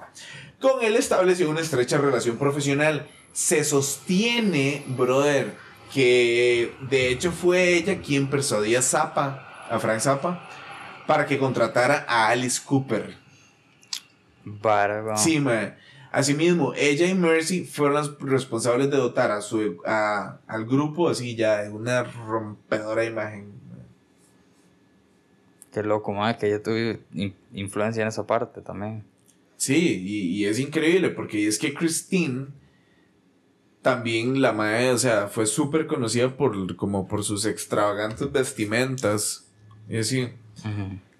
[0.60, 3.06] Con él estableció una estrecha relación profesional.
[3.32, 5.54] Se sostiene, brother,
[5.94, 10.50] que de hecho fue ella quien persuadió a Zappa, a Frank Zappa,
[11.06, 13.16] para que contratara a Alice Cooper.
[15.16, 15.76] Sí, man.
[16.10, 21.36] Asimismo, ella y Mercy fueron las responsables de dotar a su, a- al grupo así
[21.36, 23.52] ya de una rompedora imagen.
[25.72, 29.04] Qué loco, madre, que ella tuvo in- influencia en esa parte también.
[29.58, 32.46] Sí, y, y es increíble porque es que Christine
[33.82, 39.46] también la madre, o sea, fue súper conocida por como por sus extravagantes vestimentas,
[39.88, 40.28] y así,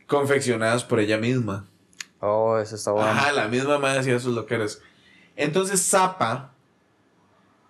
[0.07, 1.69] confeccionadas por ella misma.
[2.21, 3.09] Oh, eso está bueno.
[3.09, 4.81] Ajá, la misma madre hacía sus loqueras.
[5.37, 6.53] Entonces Zappa,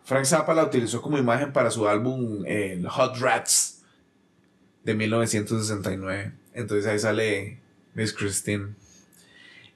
[0.04, 3.82] Frank Zappa la utilizó como imagen para su álbum eh, Hot Rats
[4.84, 6.32] de 1969.
[6.54, 7.60] Entonces ahí sale
[7.94, 8.74] Miss Christine.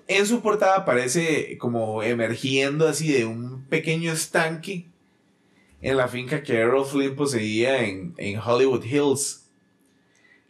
[0.08, 4.87] En su portada aparece como emergiendo así de un pequeño estanque
[5.80, 9.41] en la finca que Errol Flynn poseía en, en Hollywood Hills.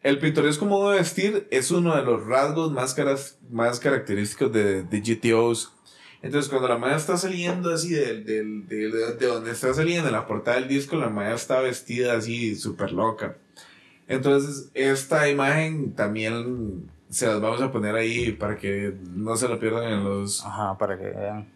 [0.03, 4.83] El pintoresco modo de vestir es uno de los rasgos más, caras- más característicos de,
[4.83, 5.73] de GTOs.
[6.23, 10.13] Entonces, cuando la madre está saliendo así del- del- de, de donde está saliendo en
[10.15, 13.37] la portada del disco, la madre está vestida así súper loca.
[14.09, 19.59] Entonces, esta imagen también se las vamos a poner ahí para que no se la
[19.59, 21.49] pierdan en los, Ajá, para que vean.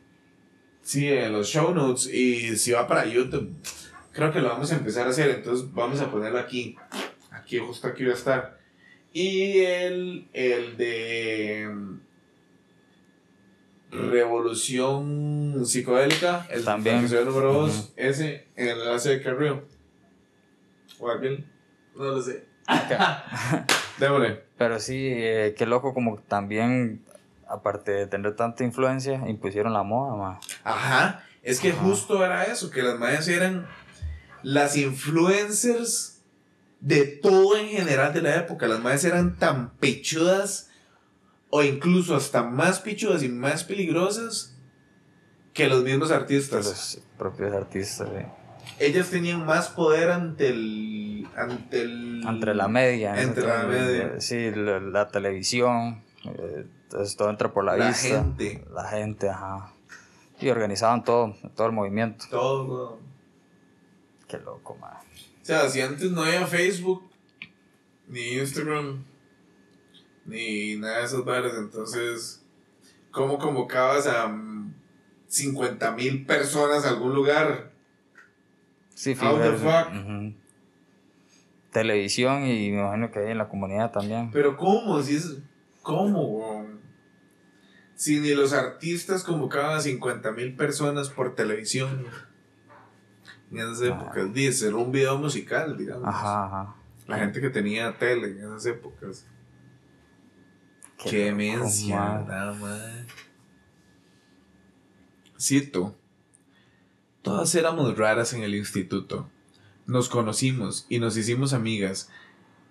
[0.83, 2.07] sí, en los show notes.
[2.07, 3.51] Y si va para YouTube,
[4.13, 5.31] creo que lo vamos a empezar a hacer.
[5.31, 6.77] Entonces, vamos a ponerlo aquí.
[7.47, 8.59] Aquí, justo aquí va a estar.
[9.13, 11.71] Y el, el de
[13.93, 16.99] Revolución Psicodélica, el También.
[16.99, 17.93] episodio número 2, Ujú.
[17.95, 19.63] ese en el enlace de Carrillo.
[20.99, 21.47] O aquel,
[21.95, 22.45] no lo sé.
[24.01, 24.43] Démosle.
[24.59, 27.05] Pero sí, eh, qué loco como también,
[27.47, 30.41] aparte de tener tanta influencia, impusieron la moda, ma.
[30.65, 31.81] Ajá, es que Ajá.
[31.85, 33.69] justo era eso, que las madres eran
[34.43, 36.16] las influencers
[36.81, 38.67] de todo en general de la época.
[38.69, 40.71] Las madres eran tan pechudas
[41.51, 44.57] o incluso hasta más pechudas y más peligrosas
[45.53, 46.67] que los mismos artistas.
[46.67, 48.27] Los propios artistas, eh.
[48.79, 51.27] Ellas tenían más poder ante el...
[51.37, 53.21] Ante, el, Entre la media.
[53.23, 54.13] Entre la media.
[54.17, 56.03] eh, Sí, la, la televisión.
[56.25, 58.09] eh, entonces todo entra por la, La vista.
[58.09, 58.65] gente.
[58.73, 59.73] La gente, ajá.
[60.41, 62.27] Y organizaban todo, todo el movimiento.
[62.31, 62.99] Todo.
[64.29, 64.93] Qué loco, man.
[65.47, 67.09] O sea, si antes no había Facebook,
[68.09, 69.05] ni Instagram,
[70.25, 72.43] ni nada de esas varas, entonces,
[73.13, 74.37] ¿cómo convocabas a
[75.29, 77.71] 50 mil personas a algún lugar?
[78.93, 79.93] Sí, How the fuck?
[79.95, 80.35] ujú.
[81.71, 84.33] Televisión y me imagino que hay en la comunidad también.
[84.33, 85.01] Pero ¿cómo?
[85.01, 85.37] Si es,
[85.83, 86.67] ¿Cómo?
[87.95, 92.05] Si ni los artistas convocaban a 50 mil personas por televisión.
[93.57, 96.07] En esas épocas, dice, era un video musical, digamos.
[96.07, 96.77] Ajá, ajá.
[97.07, 99.27] La gente que tenía tele en esas épocas.
[101.03, 103.07] Qué Qué nada más.
[105.41, 105.97] Cito.
[107.23, 109.31] Todas éramos raras en el instituto.
[109.87, 112.11] nos conocimos y nos hicimos amigas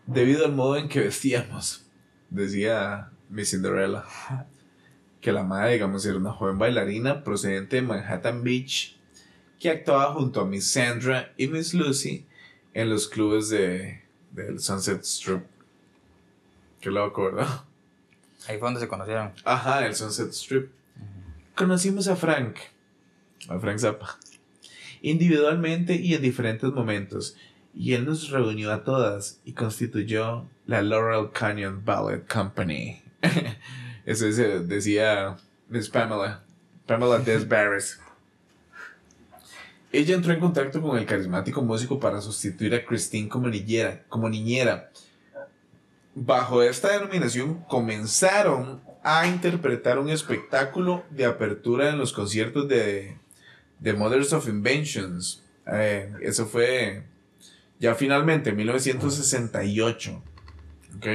[0.05, 1.88] debido al modo en que vestíamos,
[2.29, 4.03] decía Miss Cinderella.
[5.19, 8.95] Que la madre, digamos, era una joven bailarina procedente de Manhattan Beach
[9.60, 12.26] que actuaba junto a Miss Sandra y Miss Lucy
[12.74, 14.01] en los clubes de,
[14.32, 15.43] del Sunset Strip.
[16.82, 17.64] Qué loco, ¿verdad?
[18.47, 19.32] Ahí fue donde se conocieron.
[19.43, 20.72] Ajá, el Sunset Strip.
[21.56, 22.58] Conocimos a Frank,
[23.47, 24.20] a Frank Zappa,
[25.01, 27.38] individualmente y en diferentes momentos,
[27.74, 33.01] y él nos reunió a todas y constituyó la Laurel Canyon Ballet Company.
[34.06, 34.38] Eso es,
[34.68, 35.38] decía
[35.70, 36.43] Miss Pamela,
[36.86, 37.99] Pamela Des Barris.
[39.96, 44.28] Ella entró en contacto con el carismático músico para sustituir a Christine como niñera, como
[44.28, 44.91] niñera.
[46.14, 53.18] Bajo esta denominación comenzaron a interpretar un espectáculo de apertura en los conciertos de,
[53.80, 55.46] de Mothers of Inventions.
[55.72, 57.04] Eh, eso fue
[57.80, 60.24] ya finalmente en 1968.
[60.98, 61.06] ¿ok?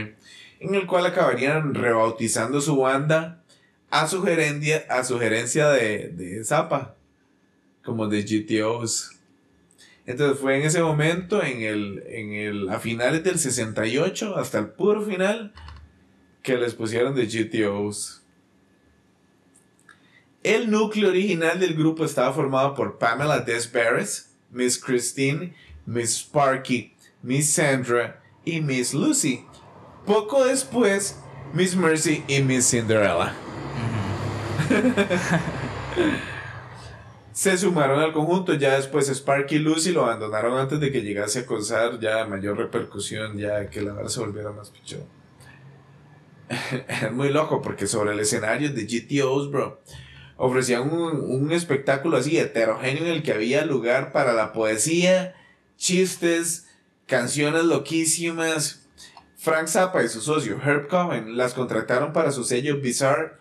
[0.61, 3.43] En el cual acabarían rebautizando su banda
[3.91, 6.97] a sugerencia, a sugerencia de, de Zappa,
[7.85, 9.13] como de GTOs.
[10.07, 14.71] Entonces fue en ese momento, en el, en el, a finales del 68, hasta el
[14.71, 15.53] puro final,
[16.43, 18.23] que les pusieron de GTOs.
[20.43, 25.55] El núcleo original del grupo estaba formado por Pamela Desbarres, Miss Christine,
[25.85, 29.45] Miss Sparky, Miss Sandra y Miss Lucy.
[30.07, 31.21] Poco después,
[31.53, 33.35] Miss Mercy y Miss Cinderella.
[37.33, 41.41] Se sumaron al conjunto, ya después Sparky y Lucy lo abandonaron antes de que llegase
[41.41, 45.05] a causar ya mayor repercusión, ya que la verdad se volviera más pichón.
[46.89, 49.81] Es muy loco porque sobre el escenario de GTOs, bro,
[50.37, 55.37] ofrecían un, un espectáculo así heterogéneo en el que había lugar para la poesía,
[55.77, 56.67] chistes,
[57.07, 58.89] canciones loquísimas.
[59.37, 63.35] Frank Zappa y su socio Herb Cohen las contrataron para su sello Bizarre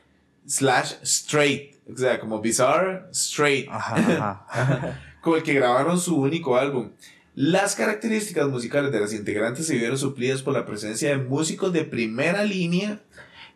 [0.46, 5.00] slash Straight, o sea, como Bizarre Straight, Ajá, ajá.
[5.22, 6.92] con el que grabaron su único álbum.
[7.36, 11.86] Las características musicales de las integrantes se vieron suplidas por la presencia de músicos de
[11.86, 13.02] primera línea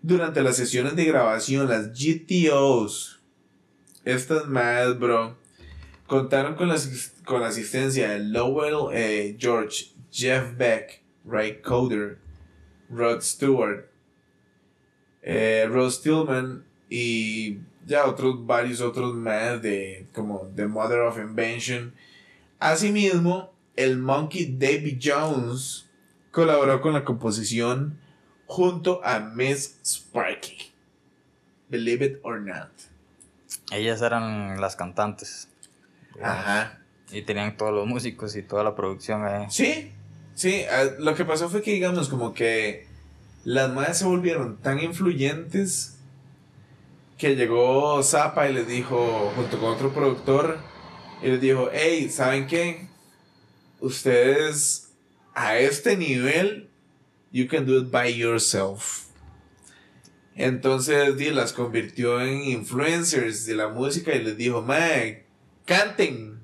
[0.01, 3.21] durante las sesiones de grabación, las GTOs.
[4.05, 5.37] Estas más, bro.
[6.07, 6.75] Contaron con la,
[7.25, 12.19] con la asistencia de Lowell eh, George, Jeff Beck, Ray Coder,
[12.89, 13.85] Rod Stewart,
[15.21, 21.93] eh, Rose Tillman y ya otros varios otros más de como The Mother of Invention.
[22.59, 25.89] Asimismo, el Monkey David Jones
[26.31, 27.99] colaboró con la composición
[28.45, 30.71] junto a Miss Sparky.
[31.69, 32.69] Believe it or not.
[33.71, 35.49] Ellas eran las cantantes.
[36.21, 36.79] Ajá.
[37.11, 39.45] Y tenían todos los músicos y toda la producción ahí.
[39.49, 39.91] Sí,
[40.35, 40.63] sí.
[40.69, 42.87] eh, lo que pasó fue que, digamos, como que
[43.43, 45.92] las madres se volvieron tan influyentes
[47.23, 50.59] que llegó Zappa y les dijo, junto con otro productor,
[51.21, 52.89] y les dijo, hey, ¿saben qué?
[53.79, 54.91] Ustedes
[55.33, 56.69] a este nivel,
[57.31, 59.05] you can do it by yourself.
[60.35, 65.23] Entonces, las convirtió en influencers de la música y les dijo, mae,
[65.63, 66.41] canten,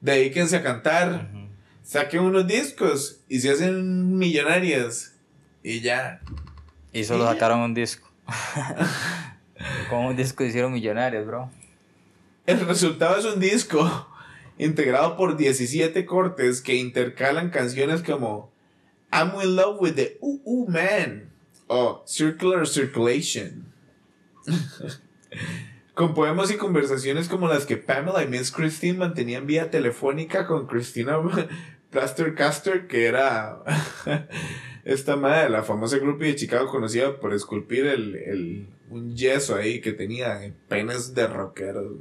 [0.00, 1.46] dedíquense a cantar Ujú.
[1.84, 5.14] saquen unos discos y se hacen millonarias.
[5.62, 6.20] Y ya.
[6.92, 7.32] Y solo Y ya.
[7.34, 8.10] sacaron un disco.
[9.90, 11.50] Con un disco hicieron millonarios, bro.
[12.46, 14.08] El resultado es un disco
[14.58, 18.50] integrado por 17 cortes que intercalan canciones como
[19.12, 21.30] I'm in love with the Ooh Ooh Man
[21.68, 23.66] o Circular Circulation.
[25.94, 30.66] con poemas y conversaciones como las que Pamela y Miss Christine mantenían vía telefónica con
[30.66, 31.18] Christina
[31.90, 33.58] Plastercaster, que era
[34.84, 39.56] esta madre de la famosa grupo de Chicago conocida por esculpir el, el- un yeso
[39.56, 41.92] ahí que tenía penes de rockeros.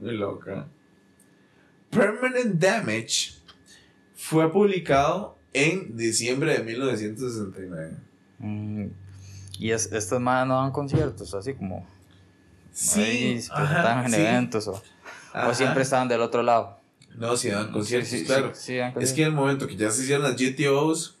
[0.00, 0.66] Muy loca.
[1.90, 3.34] Permanent Damage
[4.16, 7.92] fue publicado en diciembre de 1969.
[8.38, 8.86] Mm,
[9.58, 11.86] Y es, estas más no dan conciertos, así como.
[12.96, 14.82] ahí se ajá, en sí, eventos o,
[15.34, 16.78] o siempre estaban del otro lado.
[17.16, 18.54] No, si dan conciertos, Sí, sí, claro.
[18.54, 19.14] sí, sí dan Es conciertos.
[19.16, 21.18] que en el momento que ya se hicieron las GTOs,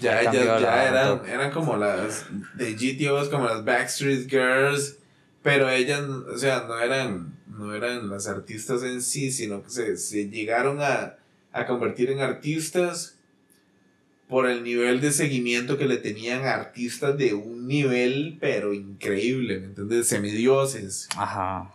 [0.00, 4.98] ya, Ya ya, eran, eran como las de GTOs, como las Backstreet Girls,
[5.42, 9.96] pero ellas, o sea, no eran, no eran las artistas en sí, sino que se,
[9.96, 11.16] se llegaron a,
[11.52, 13.14] a convertir en artistas
[14.28, 19.60] por el nivel de seguimiento que le tenían a artistas de un nivel, pero increíble,
[19.60, 20.08] ¿me entiendes?
[20.08, 21.08] Semidioses.
[21.16, 21.70] Ajá.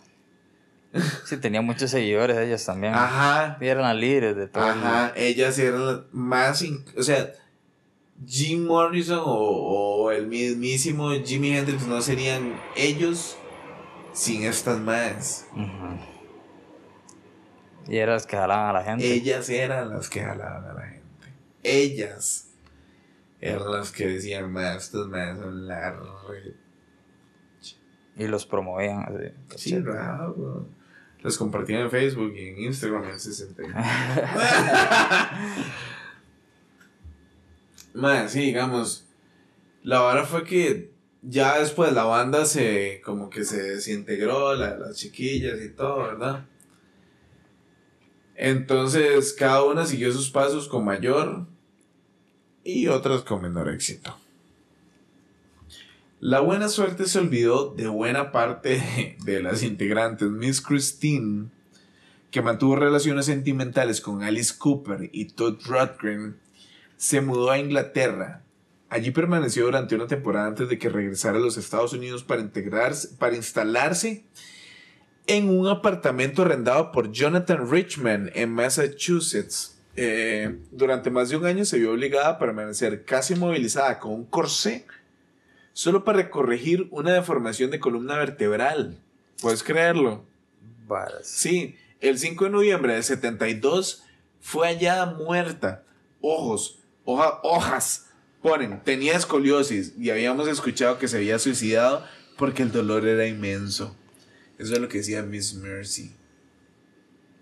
[1.26, 2.94] Sí, tenía muchos seguidores ellos también.
[2.94, 3.58] Ajá.
[3.62, 4.66] Y eran las líderes de todo.
[4.66, 6.62] el- Ajá, ellas eran las más,
[6.98, 7.32] o sea,
[8.26, 13.38] Jim Morrison o, o el mismísimo Jimi Hendrix no serían ellos
[14.14, 15.48] sin estas.
[15.54, 16.00] Ujú.
[17.88, 19.12] Y eran las que jalaban a la gente.
[19.12, 21.02] Ellas eran las que jalaban a la gente.
[21.64, 22.50] Ellas
[23.40, 26.56] eran las que decían, más, estas más son la re...
[28.18, 29.06] Y los promovían.
[29.54, 29.72] Así.
[29.72, 30.68] Sí, raro.
[31.22, 33.64] Los compartían en Facebook y en Instagram en 60.
[37.94, 39.06] Más, sí, digamos.
[39.84, 44.98] La vara fue que ya después la banda se como que se desintegró, la- las
[44.98, 46.46] chiquillas y todo, ¿verdad?
[48.36, 51.46] Entonces cada una siguió sus pasos con mayor
[52.64, 54.18] y otras con menor éxito.
[56.20, 60.30] La buena suerte se olvidó de buena parte de las integrantes.
[60.30, 61.50] Miss Christine,
[62.30, 66.38] que mantuvo relaciones sentimentales con Alice Cooper y Todd Rundgren,
[67.02, 68.44] se mudó a Inglaterra.
[68.88, 73.16] Allí permaneció durante una temporada antes de que regresara a los Estados Unidos para, integrarse,
[73.18, 74.24] para instalarse
[75.26, 79.80] en un apartamento arrendado por Jonathan Richman en Massachusetts.
[79.96, 84.26] Eh, durante más de un año se vio obligada a permanecer casi movilizada con un
[84.26, 84.86] corsé
[85.74, 89.00] solo para corregir una deformación de columna vertebral.
[89.42, 90.24] ¿Puedes creerlo?
[90.88, 91.26] Varas.
[91.26, 94.04] Sí, el 5 de noviembre del 72
[94.40, 95.84] fue hallada muerta.
[96.22, 98.08] Ojos, hoja- hojas,
[98.42, 102.06] ponen, tenía escoliosis y habíamos escuchado que se había suicidado
[102.38, 103.96] porque el dolor era inmenso.
[104.58, 106.16] Eso es lo que decía Miss Mercy.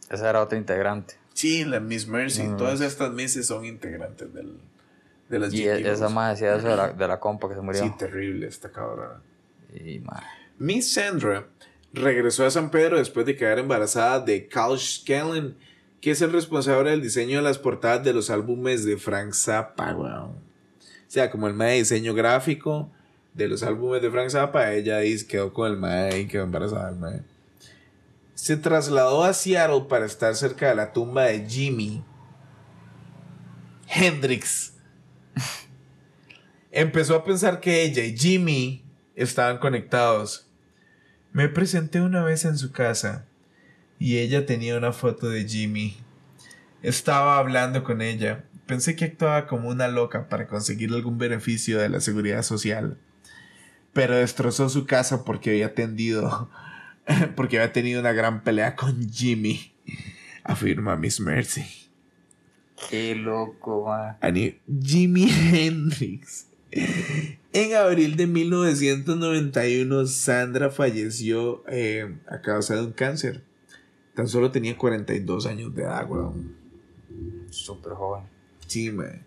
[0.09, 1.15] Esa era otra integrante.
[1.33, 2.43] Sí, la Miss Mercy.
[2.43, 2.57] Mm.
[2.57, 4.57] Todas estas misses son integrantes del,
[5.29, 7.83] de las Y esa más decía eso de la, de la compa que se murió.
[7.83, 9.21] Sí, terrible esta cabrona.
[9.73, 10.23] Y ma,
[10.57, 11.47] Miss Sandra
[11.93, 15.55] regresó a San Pedro después de quedar embarazada de Carl Skellen,
[16.01, 19.93] que es el responsable del diseño de las portadas de los álbumes de Frank Zappa,
[19.95, 20.31] weón.
[20.31, 22.89] O sea, como el mae de diseño gráfico
[23.33, 26.99] de los álbumes de Frank Zappa, ella quedó con el mae y quedó embarazada del
[26.99, 27.21] mae.
[28.35, 32.03] Se trasladó a Seattle para estar cerca de la tumba de Jimi
[33.89, 34.73] Hendrix.
[36.71, 38.85] Empezó a pensar que ella y Jimmy
[39.15, 40.47] estaban conectados.
[41.33, 43.25] Me presenté una vez en su casa
[43.99, 45.97] y ella tenía una foto de Jimmy.
[46.81, 48.45] Estaba hablando con ella.
[48.65, 52.97] Pensé que actuaba como una loca para conseguir algún beneficio de la seguridad social.
[53.93, 56.49] Pero destrozó su casa porque había tendido
[57.35, 59.73] porque había tenido una gran pelea con Jimmy.
[60.43, 61.65] Afirma Miss Mercy.
[62.89, 64.17] qué loco, ma.
[64.21, 66.45] Ani- Jimi Hendrix.
[67.51, 73.43] En abril de 1991, Sandra falleció eh, a causa de un cáncer.
[74.19, 76.53] Tan solo tenía 42 años de edad, weón.
[77.51, 78.25] Súper joven.
[78.67, 79.25] Sí, man.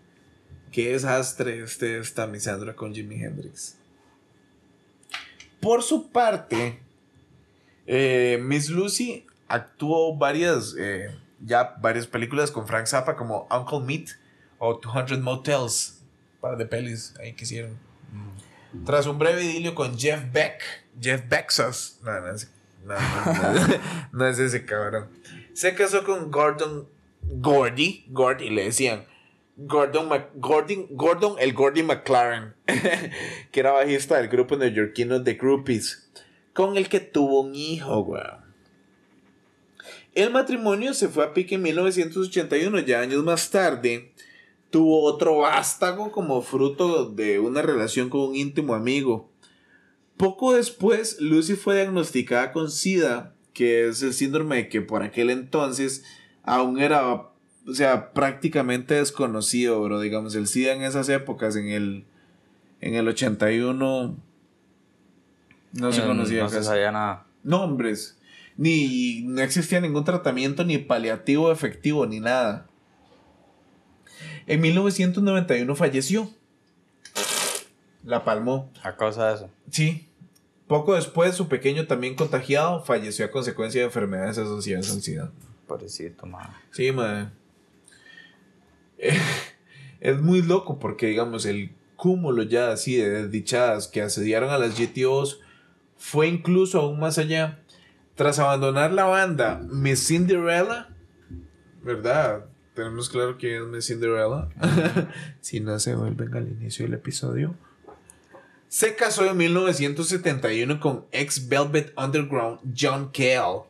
[0.71, 3.75] Qué desastre este esta mi Sandra con Jimi Hendrix.
[5.59, 6.79] Por su parte,
[7.87, 11.09] eh, Miss Lucy actuó varias, eh,
[11.43, 14.09] ya varias películas con Frank Zappa como Uncle Meat
[14.59, 16.03] o 200 Motels.
[16.39, 17.79] Par de pelis ahí que hicieron.
[18.85, 20.61] Tras un breve idilio con Jeff Beck,
[21.01, 22.37] Jeff Bezos, no, no,
[22.85, 23.79] no, no,
[24.11, 25.09] no, es ese cabrón.
[25.53, 26.87] Se casó con Gordon
[27.21, 29.05] Gordy, Gordy le decían.
[29.55, 32.55] Gordon, Mc- Gordon, Gordon, el Gordy McLaren,
[33.51, 36.09] que era bajista del grupo neoyorquino The Groupies,
[36.53, 38.43] con el que tuvo un hijo, weón.
[40.15, 44.11] El matrimonio se fue a pique en 1981, ya años más tarde.
[44.69, 49.29] Tuvo otro vástago como fruto de una relación con un íntimo amigo.
[50.23, 56.05] Poco después, Lucy fue diagnosticada con SIDA, que es el síndrome que por aquel entonces
[56.43, 59.99] aún era, o sea, prácticamente desconocido, bro.
[59.99, 62.05] Digamos, el SIDA en esas épocas, en el,
[62.79, 64.15] en el 81,
[65.73, 67.25] no se conocía No se sabía nada.
[67.43, 68.17] nombres.
[68.55, 72.69] Ni no existía ningún tratamiento ni paliativo efectivo ni nada.
[74.47, 76.29] En 1991 falleció.
[78.05, 78.71] La palmó.
[78.83, 79.49] A causa de eso.
[79.69, 80.07] Sí.
[80.73, 85.31] Poco después, su pequeño también contagiado falleció a consecuencia de enfermedades asociadas al SIDA.
[85.67, 86.59] Pobrecito, ma.
[86.71, 87.29] Sí, madre.
[89.99, 94.75] Es muy loco porque, digamos, el cúmulo ya así de desdichadas que asediaron a las
[94.75, 95.41] GTOs
[95.95, 97.59] fue incluso aún más allá.
[98.15, 100.89] Tras abandonar la banda Miss Cinderella,
[101.83, 102.45] ¿verdad?
[102.73, 104.49] Tenemos claro que es Miss Cinderella.
[105.39, 107.55] si no se vuelven al inicio del episodio.
[108.73, 113.65] Se casó en 1971 con ex Velvet Underground John Cale.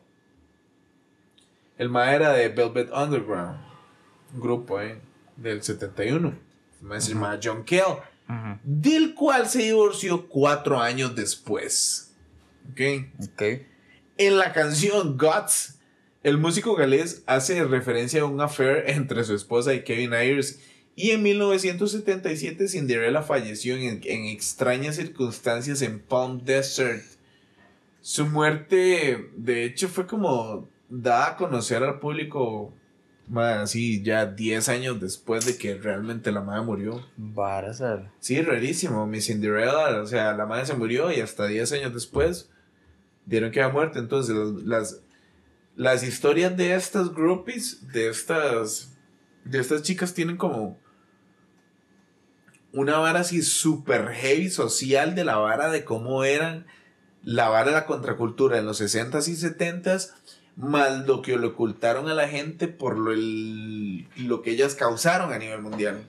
[1.76, 3.60] El mae era de Velvet Underground,
[4.32, 4.98] un grupo eh,
[5.36, 6.28] del 71.
[6.80, 8.58] El mae se llamaba John Ujú.
[8.62, 12.14] del cual se divorció cuatro años después.
[12.72, 12.80] ¿Ok?
[13.28, 13.42] Ok.
[14.16, 15.80] En la canción Guts,
[16.22, 20.60] el músico galés hace referencia a un affair entre su esposa y Kevin Ayers.
[20.96, 27.02] Y en 1977 Cinderella falleció en, en extrañas circunstancias en Palm Desert.
[28.00, 32.72] Su muerte, de hecho, fue como dada a conocer al público,
[33.26, 37.04] más así, ya 10 años después de que realmente la madre murió.
[37.16, 38.12] Barazal.
[38.20, 39.06] Sí, rarísimo.
[39.06, 42.50] Mi Cinderella, o sea, la madre se murió y hasta 10 años después
[43.26, 43.98] dieron que había muerto.
[43.98, 45.00] Entonces, las,
[45.74, 48.92] las historias de estas groupies, de estas,
[49.44, 50.78] de estas chicas, tienen como
[52.74, 56.66] una vara así super heavy social de la vara de cómo eran
[57.22, 60.12] la vara de la contracultura en los 60s y 70s,
[60.56, 65.32] más lo que le ocultaron a la gente por lo, el- lo que ellas causaron
[65.32, 66.06] a nivel mundial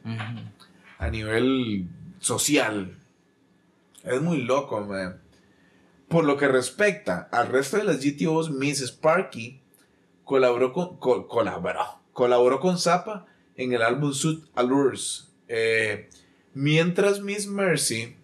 [0.97, 1.88] a nivel
[2.20, 2.97] social.
[4.03, 5.22] Es muy loco, man.
[6.07, 9.61] Por lo que respecta al resto de las GTOs, Miss Sparky
[10.24, 15.32] colaboró con, co- colaboró, colaboró con Zappa en el álbum Suit Allures.
[15.47, 16.09] Eh,
[16.56, 18.16] mientras Miss Mercy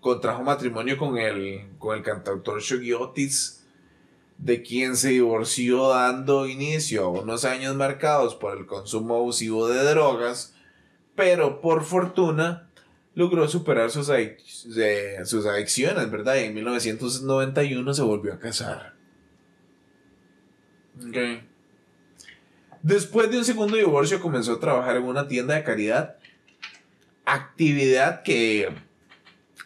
[0.00, 3.66] contrajo matrimonio con el, con el cantautor Shuggy Otis,
[4.38, 9.84] de quien se divorció dando inicio a unos años marcados por el consumo abusivo de
[9.84, 10.54] drogas,
[11.14, 12.70] pero por fortuna
[13.14, 16.36] logró superar sus, adic- de- sus adicciones, ¿verdad?
[16.36, 18.94] Y en 1991 se volvió a casar.
[21.06, 21.42] Ok.
[22.82, 26.16] Después de un segundo divorcio comenzó a trabajar en una tienda de caridad,
[27.24, 28.68] actividad que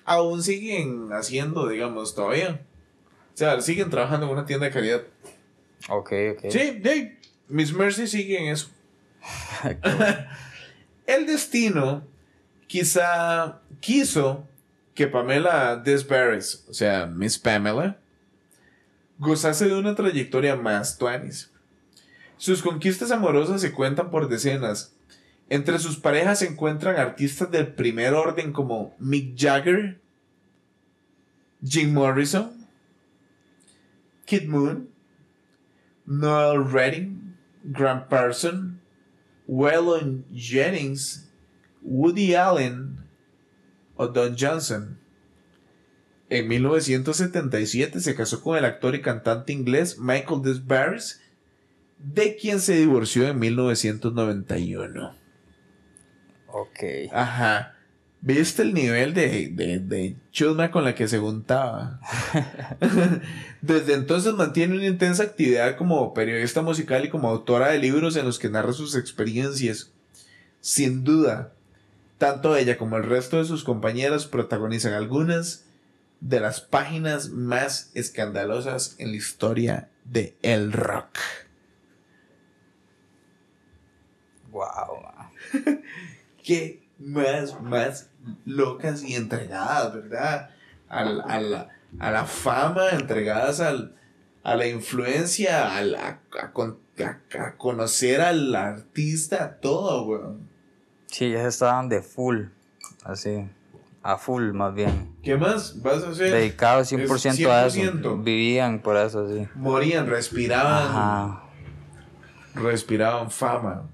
[0.04, 2.60] aún siguen haciendo, digamos, todavía.
[3.32, 5.02] O sea, siguen trabajando en una tienda de caridad.
[5.88, 6.40] Ok, ok.
[6.50, 7.18] Sí, sí.
[7.48, 8.70] Miss Mercy sigue en eso.
[11.06, 12.06] El destino
[12.66, 14.46] quizá quiso
[14.94, 17.98] que Pamela Desbarres, o sea, Miss Pamela,
[19.18, 21.50] gozase de una trayectoria más tuanis.
[22.36, 24.93] Sus conquistas amorosas se cuentan por decenas.
[25.48, 30.00] Entre sus parejas se encuentran artistas del primer orden como Mick Jagger,
[31.62, 32.66] Jim Morrison,
[34.24, 34.88] Kid Moon,
[36.06, 38.80] Noel Redding, Grant Parson,
[39.46, 41.30] Waylon Jennings,
[41.82, 42.98] Woody Allen
[43.96, 44.98] o Don Johnson.
[46.30, 51.20] En 1977 se casó con el actor y cantante inglés Michael Desbarres,
[51.98, 55.23] de quien se divorció en 1991.
[56.54, 57.10] Ok.
[57.12, 57.74] Ajá.
[58.20, 62.00] ¿Viste el nivel de, de, de chusma con la que se juntaba?
[63.60, 68.24] Desde entonces mantiene una intensa actividad como periodista musical y como autora de libros en
[68.24, 69.90] los que narra sus experiencias.
[70.60, 71.52] Sin duda,
[72.18, 75.64] tanto ella como el resto de sus compañeras protagonizan algunas
[76.20, 81.18] de las páginas más escandalosas en la historia de el rock.
[84.52, 85.02] Wow.
[86.44, 88.10] qué más, más
[88.44, 90.50] locas y entregadas, ¿verdad?
[90.88, 91.68] Al- a, la,
[91.98, 93.96] a la fama, entregadas al,
[94.44, 100.48] a la influencia, al- a, a con- a- a conocer al artista, todo, weón.
[101.06, 102.44] Sí, ya estaban de full.
[103.04, 103.48] Así.
[104.02, 105.14] A full, más bien.
[105.22, 106.30] ¿Qué más vas a hacer?
[106.30, 107.04] Dedicados 100%,
[107.40, 107.76] Es a eso.
[107.80, 108.22] 100%.
[108.22, 109.48] Vivían por eso, sí.
[109.54, 111.42] Morían, respiraban, Ajá.
[112.54, 113.88] respiraban fama.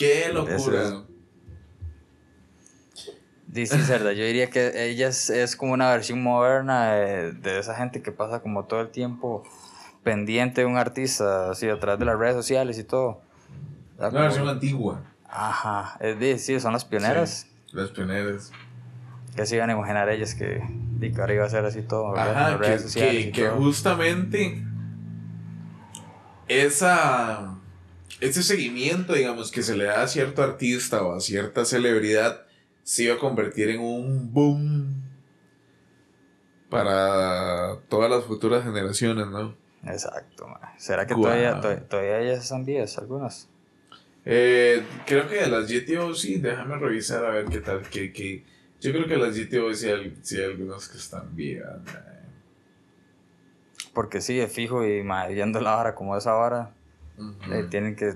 [0.00, 1.04] Qué locura.
[3.52, 4.12] Sí, sí, cerda.
[4.12, 8.10] Yo diría que ella es, es como una versión moderna de, de esa gente que
[8.12, 9.42] pasa como todo el tiempo
[10.02, 13.20] pendiente de un artista, así a través de las redes sociales y todo.
[13.98, 15.02] Una versión antigua.
[15.28, 17.46] Ajá, es de, sí, son las pioneras.
[17.72, 18.52] Las pioneras.
[19.36, 20.62] Que se iban a imaginar ellas que,
[20.98, 22.30] di, que ahora iba a ser así todo, ¿verdad?
[22.32, 23.56] En Ajá, las que, redes sociales que- y que todo.
[23.58, 24.64] justamente
[26.48, 27.54] esa,
[28.20, 32.44] ese seguimiento, digamos, que se le da a cierto artista o a cierta celebridad,
[32.82, 34.94] se iba a convertir en un boom
[36.68, 39.54] para todas las futuras generaciones, ¿no?
[39.84, 40.60] Exacto, man.
[40.78, 43.48] ¿Será que todavía, to- todavía ellas están vivas, algunas?
[44.24, 48.44] Eh, creo que de las GTO sí, déjame revisar a ver qué tal, que, que
[48.80, 51.78] yo creo que las GTO sí hay, sí hay algunas que están vivas.
[53.94, 56.70] Porque sí, de fijo y ma, viendo la vara como esa vara,
[57.50, 58.14] Eh, tienen que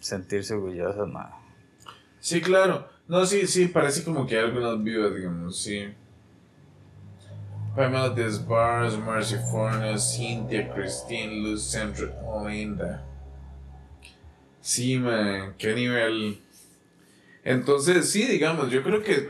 [0.00, 1.30] sentirse orgullosas, ma.
[2.20, 2.88] Sí, claro.
[3.08, 5.88] No, sí, sí, parece como que hay algunas vivas, digamos, sí.
[7.76, 12.10] Pamela Desbars, Marcy Fornes, Cynthia, Christine, Luz Centric,
[12.46, 13.04] Linda.
[14.60, 16.40] Sí, man, qué nivel.
[17.44, 19.28] Entonces, sí, digamos, yo creo que.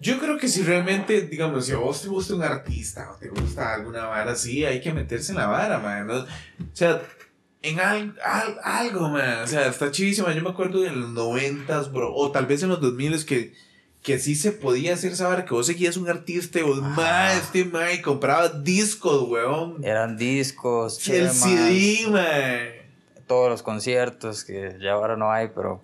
[0.00, 3.28] Yo creo que si realmente, digamos, si a vos te gusta un artista o te
[3.28, 6.06] gusta alguna vara así, hay que meterse en la vara, man.
[6.06, 6.14] ¿no?
[6.20, 6.26] O
[6.72, 7.02] sea,
[7.62, 9.42] en al- al- algo, man.
[9.42, 10.32] O sea, está chivísima.
[10.34, 12.14] Yo me acuerdo de los noventas, bro.
[12.14, 13.52] O tal vez en los 2000 que,
[14.02, 17.64] que sí se podía hacer vara, que vos seguías un artista y vos, ma, este
[17.66, 19.84] ma, y comprabas discos, weón.
[19.84, 22.68] Eran discos, El CD, man.
[23.26, 25.82] todos los conciertos que ya ahora no hay, pero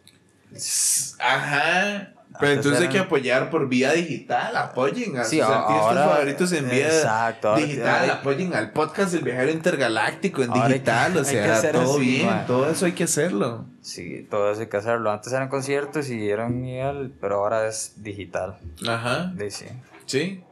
[1.19, 2.13] Ajá.
[2.41, 4.57] Pero entonces hay eran- que apoyar por vía digital.
[4.57, 8.11] Apoyen a Sí, sus artistas favoritos en vía Exacto, digital.
[8.11, 11.17] apoyen al podcast del viajero intergaláctico en Ahora hay que- digital.
[11.17, 12.27] o sea, todo así, bien.
[12.27, 12.47] man.
[12.47, 13.65] Todo eso hay que hacerlo.
[13.81, 15.11] sí, todo eso hay que hacerlo.
[15.13, 18.57] Antes eran conciertos y era un nivel, pero ahora es digital.
[18.87, 19.33] Ajá.
[19.39, 19.67] Sí, sí.
[20.07, 20.43] Sí.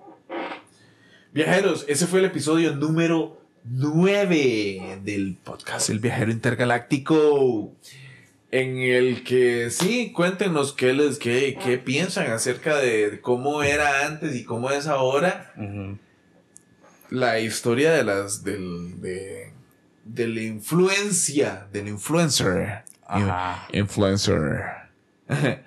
[1.33, 7.73] Viajeros, ese fue el episodio número 9 del podcast El Viajero Intergaláctico.
[8.57, 14.37] En el que sí, cuéntenos qué les qué, qué piensan acerca de cómo era antes
[14.37, 15.53] y cómo es ahora.
[17.11, 19.53] La historia de las del de,
[20.05, 22.85] de la influencia del influencer.
[23.05, 23.67] Ajá.
[23.73, 24.63] Influencer.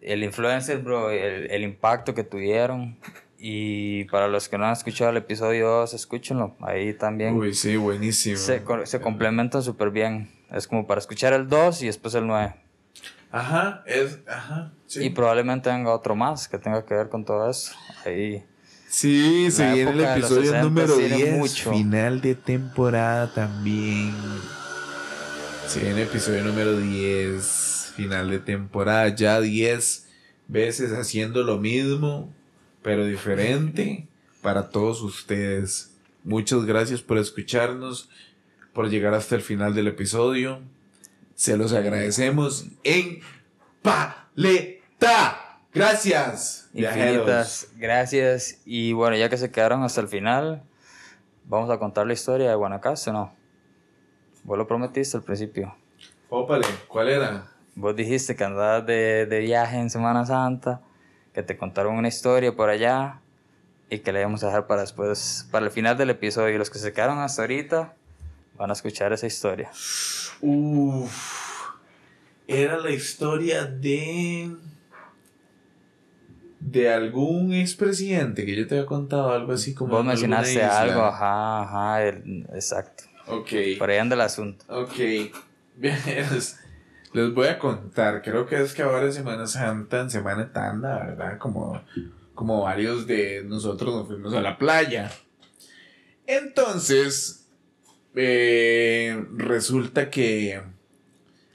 [0.00, 2.96] El influencer, bro, el, el impacto que tuvieron.
[3.40, 6.54] Y para los que no han escuchado el episodio 2, escúchenlo.
[6.60, 8.36] Ahí también Uy, sí, buenísimo.
[8.36, 10.30] se, se complementan súper bien.
[10.50, 12.54] Es como para escuchar el 2 y después el 9.
[13.32, 14.72] Ajá, es ajá.
[14.86, 15.04] Sí.
[15.04, 17.72] Y probablemente venga otro más que tenga que ver con todo eso.
[18.04, 18.44] Ahí.
[18.88, 21.38] Sí, se viene el episodio 60 número tiene 10.
[21.38, 21.70] mucho.
[21.72, 24.14] Final de temporada también.
[25.66, 27.92] Se viene el episodio número 10.
[27.96, 29.08] Final de temporada.
[29.08, 30.08] Ya 10
[30.48, 32.32] veces haciendo lo mismo,
[32.82, 34.06] pero diferente
[34.40, 35.92] para todos ustedes.
[36.22, 38.08] Muchas gracias por escucharnos,
[38.76, 40.60] por llegar hasta el final del episodio.
[41.34, 43.20] Se los agradecemos en
[43.80, 45.60] paleta.
[45.72, 47.14] Gracias, viajeros.
[47.14, 48.60] Infinitas gracias.
[48.66, 50.62] Y bueno, ya que se quedaron hasta el final,
[51.46, 53.34] vamos a contar la historia de Guanacaste, ¿no?
[54.44, 55.74] Vos lo prometiste al principio.
[56.28, 57.46] Ópale, ¿cuál era?
[57.76, 60.82] Vos dijiste que andabas de, de viaje en Semana Santa,
[61.32, 63.22] que te contaron una historia por allá
[63.88, 66.54] y que la íbamos a dejar para después, para el final del episodio.
[66.54, 67.94] Y los que se quedaron hasta ahorita
[68.56, 69.70] van a escuchar esa historia.
[70.40, 71.12] Uf,
[72.46, 74.50] era la historia de
[76.60, 81.62] de algún expresidente que yo te había contado algo así como Vos mencionaste algo, ajá,
[81.62, 83.04] ajá, el- exacto.
[83.28, 84.64] Ok, Por ahí anda el asunto.
[84.68, 84.92] ok.
[85.76, 85.98] Bien,
[86.32, 86.58] les,
[87.12, 88.22] les voy a contar.
[88.22, 91.38] Creo que es que ahora en Semana Santa, en Semana Tanda, ¿verdad?
[91.38, 91.82] Como,
[92.34, 95.10] como varios de nosotros nos fuimos a la playa.
[96.26, 97.45] Entonces,
[98.16, 100.60] eh, resulta que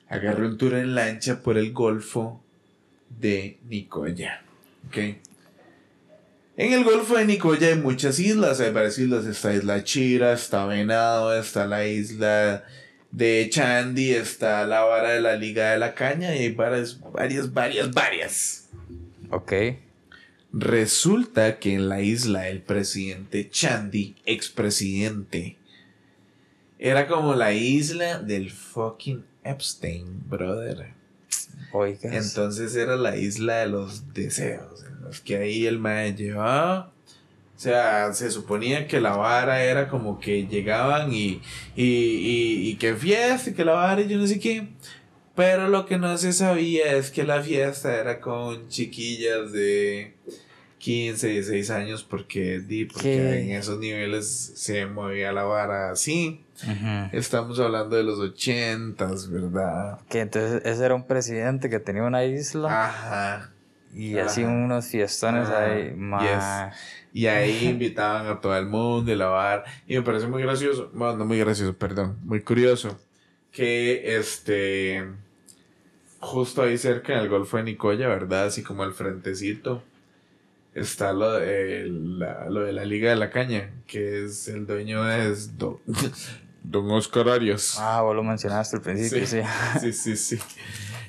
[0.08, 2.44] agarré un tour en lancha por el Golfo
[3.10, 4.44] de Nicoya.
[4.88, 4.98] ¿ok?
[6.58, 10.66] En el Golfo de Nicoya hay muchas islas, hay varias islas, está Isla Chira, está
[10.66, 12.64] Venado, está la isla
[13.10, 17.54] de Chandy, está la vara de la Liga de la Caña y hay varias, varias,
[17.54, 18.70] varias, varias.
[19.30, 19.54] Ok.
[20.54, 25.58] Resulta que en la isla el presidente Chandy, expresidente,
[26.82, 30.94] era como la isla del fucking Epstein, brother.
[31.72, 32.28] Oigas.
[32.28, 36.92] Entonces era la isla de los deseos, en los que ahí el mae llevaba.
[37.56, 41.40] O sea, se suponía que la vara era como que llegaban y,
[41.76, 44.70] y, y, y que fiesta, y que la vara y yo no sé qué.
[45.36, 50.16] Pero lo que no se sabía es que la fiesta era con chiquillas de
[50.80, 53.42] 15, 16 años porque, di, porque ¿Qué?
[53.42, 56.44] en esos niveles se movía la vara así.
[57.12, 60.00] Estamos hablando de los 80s, ¿verdad?
[60.10, 63.52] Que entonces ese era un presidente que tenía una isla Ajá.
[63.94, 64.28] y ajá.
[64.28, 65.94] hacía unos fiestones Ajá, ahí.
[65.96, 66.72] ma-
[67.14, 69.66] Y ahí invitaban a todo el mundo y la bar.
[69.88, 72.98] Y me parece muy gracioso, bueno, no muy gracioso, perdón, muy curioso,
[73.52, 75.04] que este,
[76.20, 78.46] justo ahí cerca en el Golfo de Nicoya, ¿verdad?
[78.46, 79.84] Así como al frentecito,
[80.74, 85.12] está lo de la, lo de la Liga de la Caña, que es el dueño
[85.12, 85.80] es Don,
[86.64, 87.78] don Oscar Arias.
[87.80, 89.42] Ah, vos lo mencionaste al principio, sí.
[89.82, 90.40] sí, sí, sí.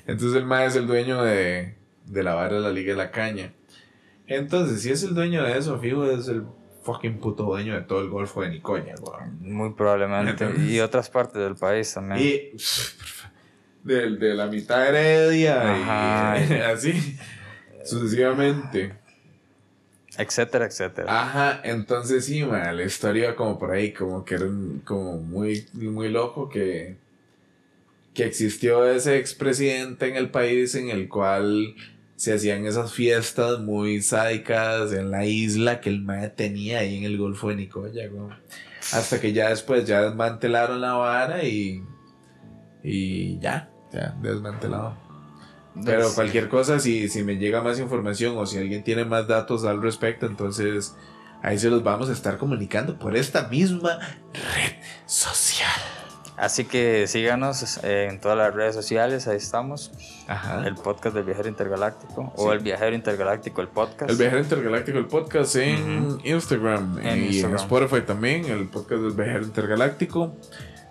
[0.07, 1.75] Entonces el mae es el dueño de,
[2.05, 3.53] de la barra de la Liga de la Caña.
[4.27, 6.43] Entonces, si es el dueño de eso, fijo, es el
[6.83, 9.37] fucking puto dueño de todo el Golfo de Nicoya, weón.
[9.41, 10.43] Muy probablemente.
[10.45, 12.19] Entonces- Y otras partes del país también.
[12.21, 12.51] Y
[13.83, 17.17] de, de la mitad de Heredia y así
[17.85, 18.95] sucesivamente.
[20.17, 21.21] Etcétera, etcétera.
[21.21, 24.47] Ajá, entonces sí, ma, la historia iba como por ahí, como que era
[24.83, 26.97] como muy, muy loco que,
[28.13, 31.75] que existió ese expresidente en el país en el cual
[32.15, 37.03] se hacían esas fiestas muy sádicas en la isla que el mae tenía ahí en
[37.03, 38.09] el Golfo de Nicoya.
[38.91, 41.83] Hasta que ya después ya desmantelaron la vara y,
[42.83, 45.02] y ya, ya desmantelado.
[45.85, 46.15] Pero Sí.
[46.15, 49.81] cualquier cosa, si, si me llega más información o si alguien tiene más datos al
[49.81, 50.95] respecto, entonces
[51.41, 53.97] ahí se los vamos a estar comunicando por esta misma
[54.33, 54.73] red
[55.05, 55.69] social.
[56.35, 59.91] Así que síganos eh, en todas las redes sociales, ahí estamos.
[60.27, 60.65] Ajá.
[60.65, 62.43] El podcast del viajero intergaláctico Sí.
[62.43, 64.09] o el viajero intergaláctico, el podcast.
[64.09, 66.17] El Viajero Intergaláctico, el podcast en.
[66.23, 67.51] Instagram En y Instagram.
[67.51, 70.35] en Spotify también, el podcast del Viajero Intergaláctico.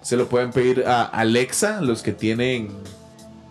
[0.00, 2.68] Se lo pueden pedir a Alexa, los que tienen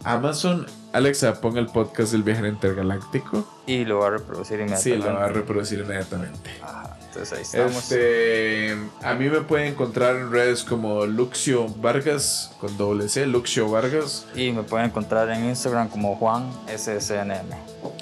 [0.04, 0.66] Amazon.
[0.94, 3.48] Alexa, ponga el podcast del Viajero Intergaláctico.
[3.66, 4.98] Y lo va a reproducir Sí, inmediatamente.
[5.10, 6.50] lo va a reproducir inmediatamente.
[6.62, 7.78] Ajá, entonces ahí estamos.
[7.92, 13.70] Este, a mí me pueden encontrar en redes como Luxio Vargas, con doble C, Luxio
[13.70, 14.26] Vargas.
[14.36, 17.52] Y me pueden encontrar en Instagram como Juan SSNM.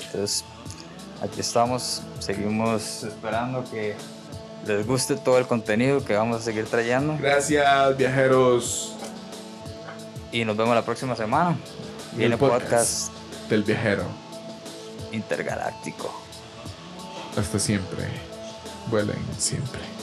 [0.06, 0.44] Entonces,
[1.22, 2.02] aquí estamos.
[2.18, 3.96] Seguimos esperando que
[4.66, 7.16] les guste todo el contenido que vamos a seguir trayendo.
[7.22, 8.96] Gracias, viajeros
[10.32, 11.56] Y nos vemos la próxima semana.
[12.14, 13.10] Viene del podcast.
[13.10, 14.04] podcast del viajero.
[15.12, 16.14] intergaláctico.
[17.38, 18.06] Hasta siempre.
[18.90, 19.99] Vuelen siempre.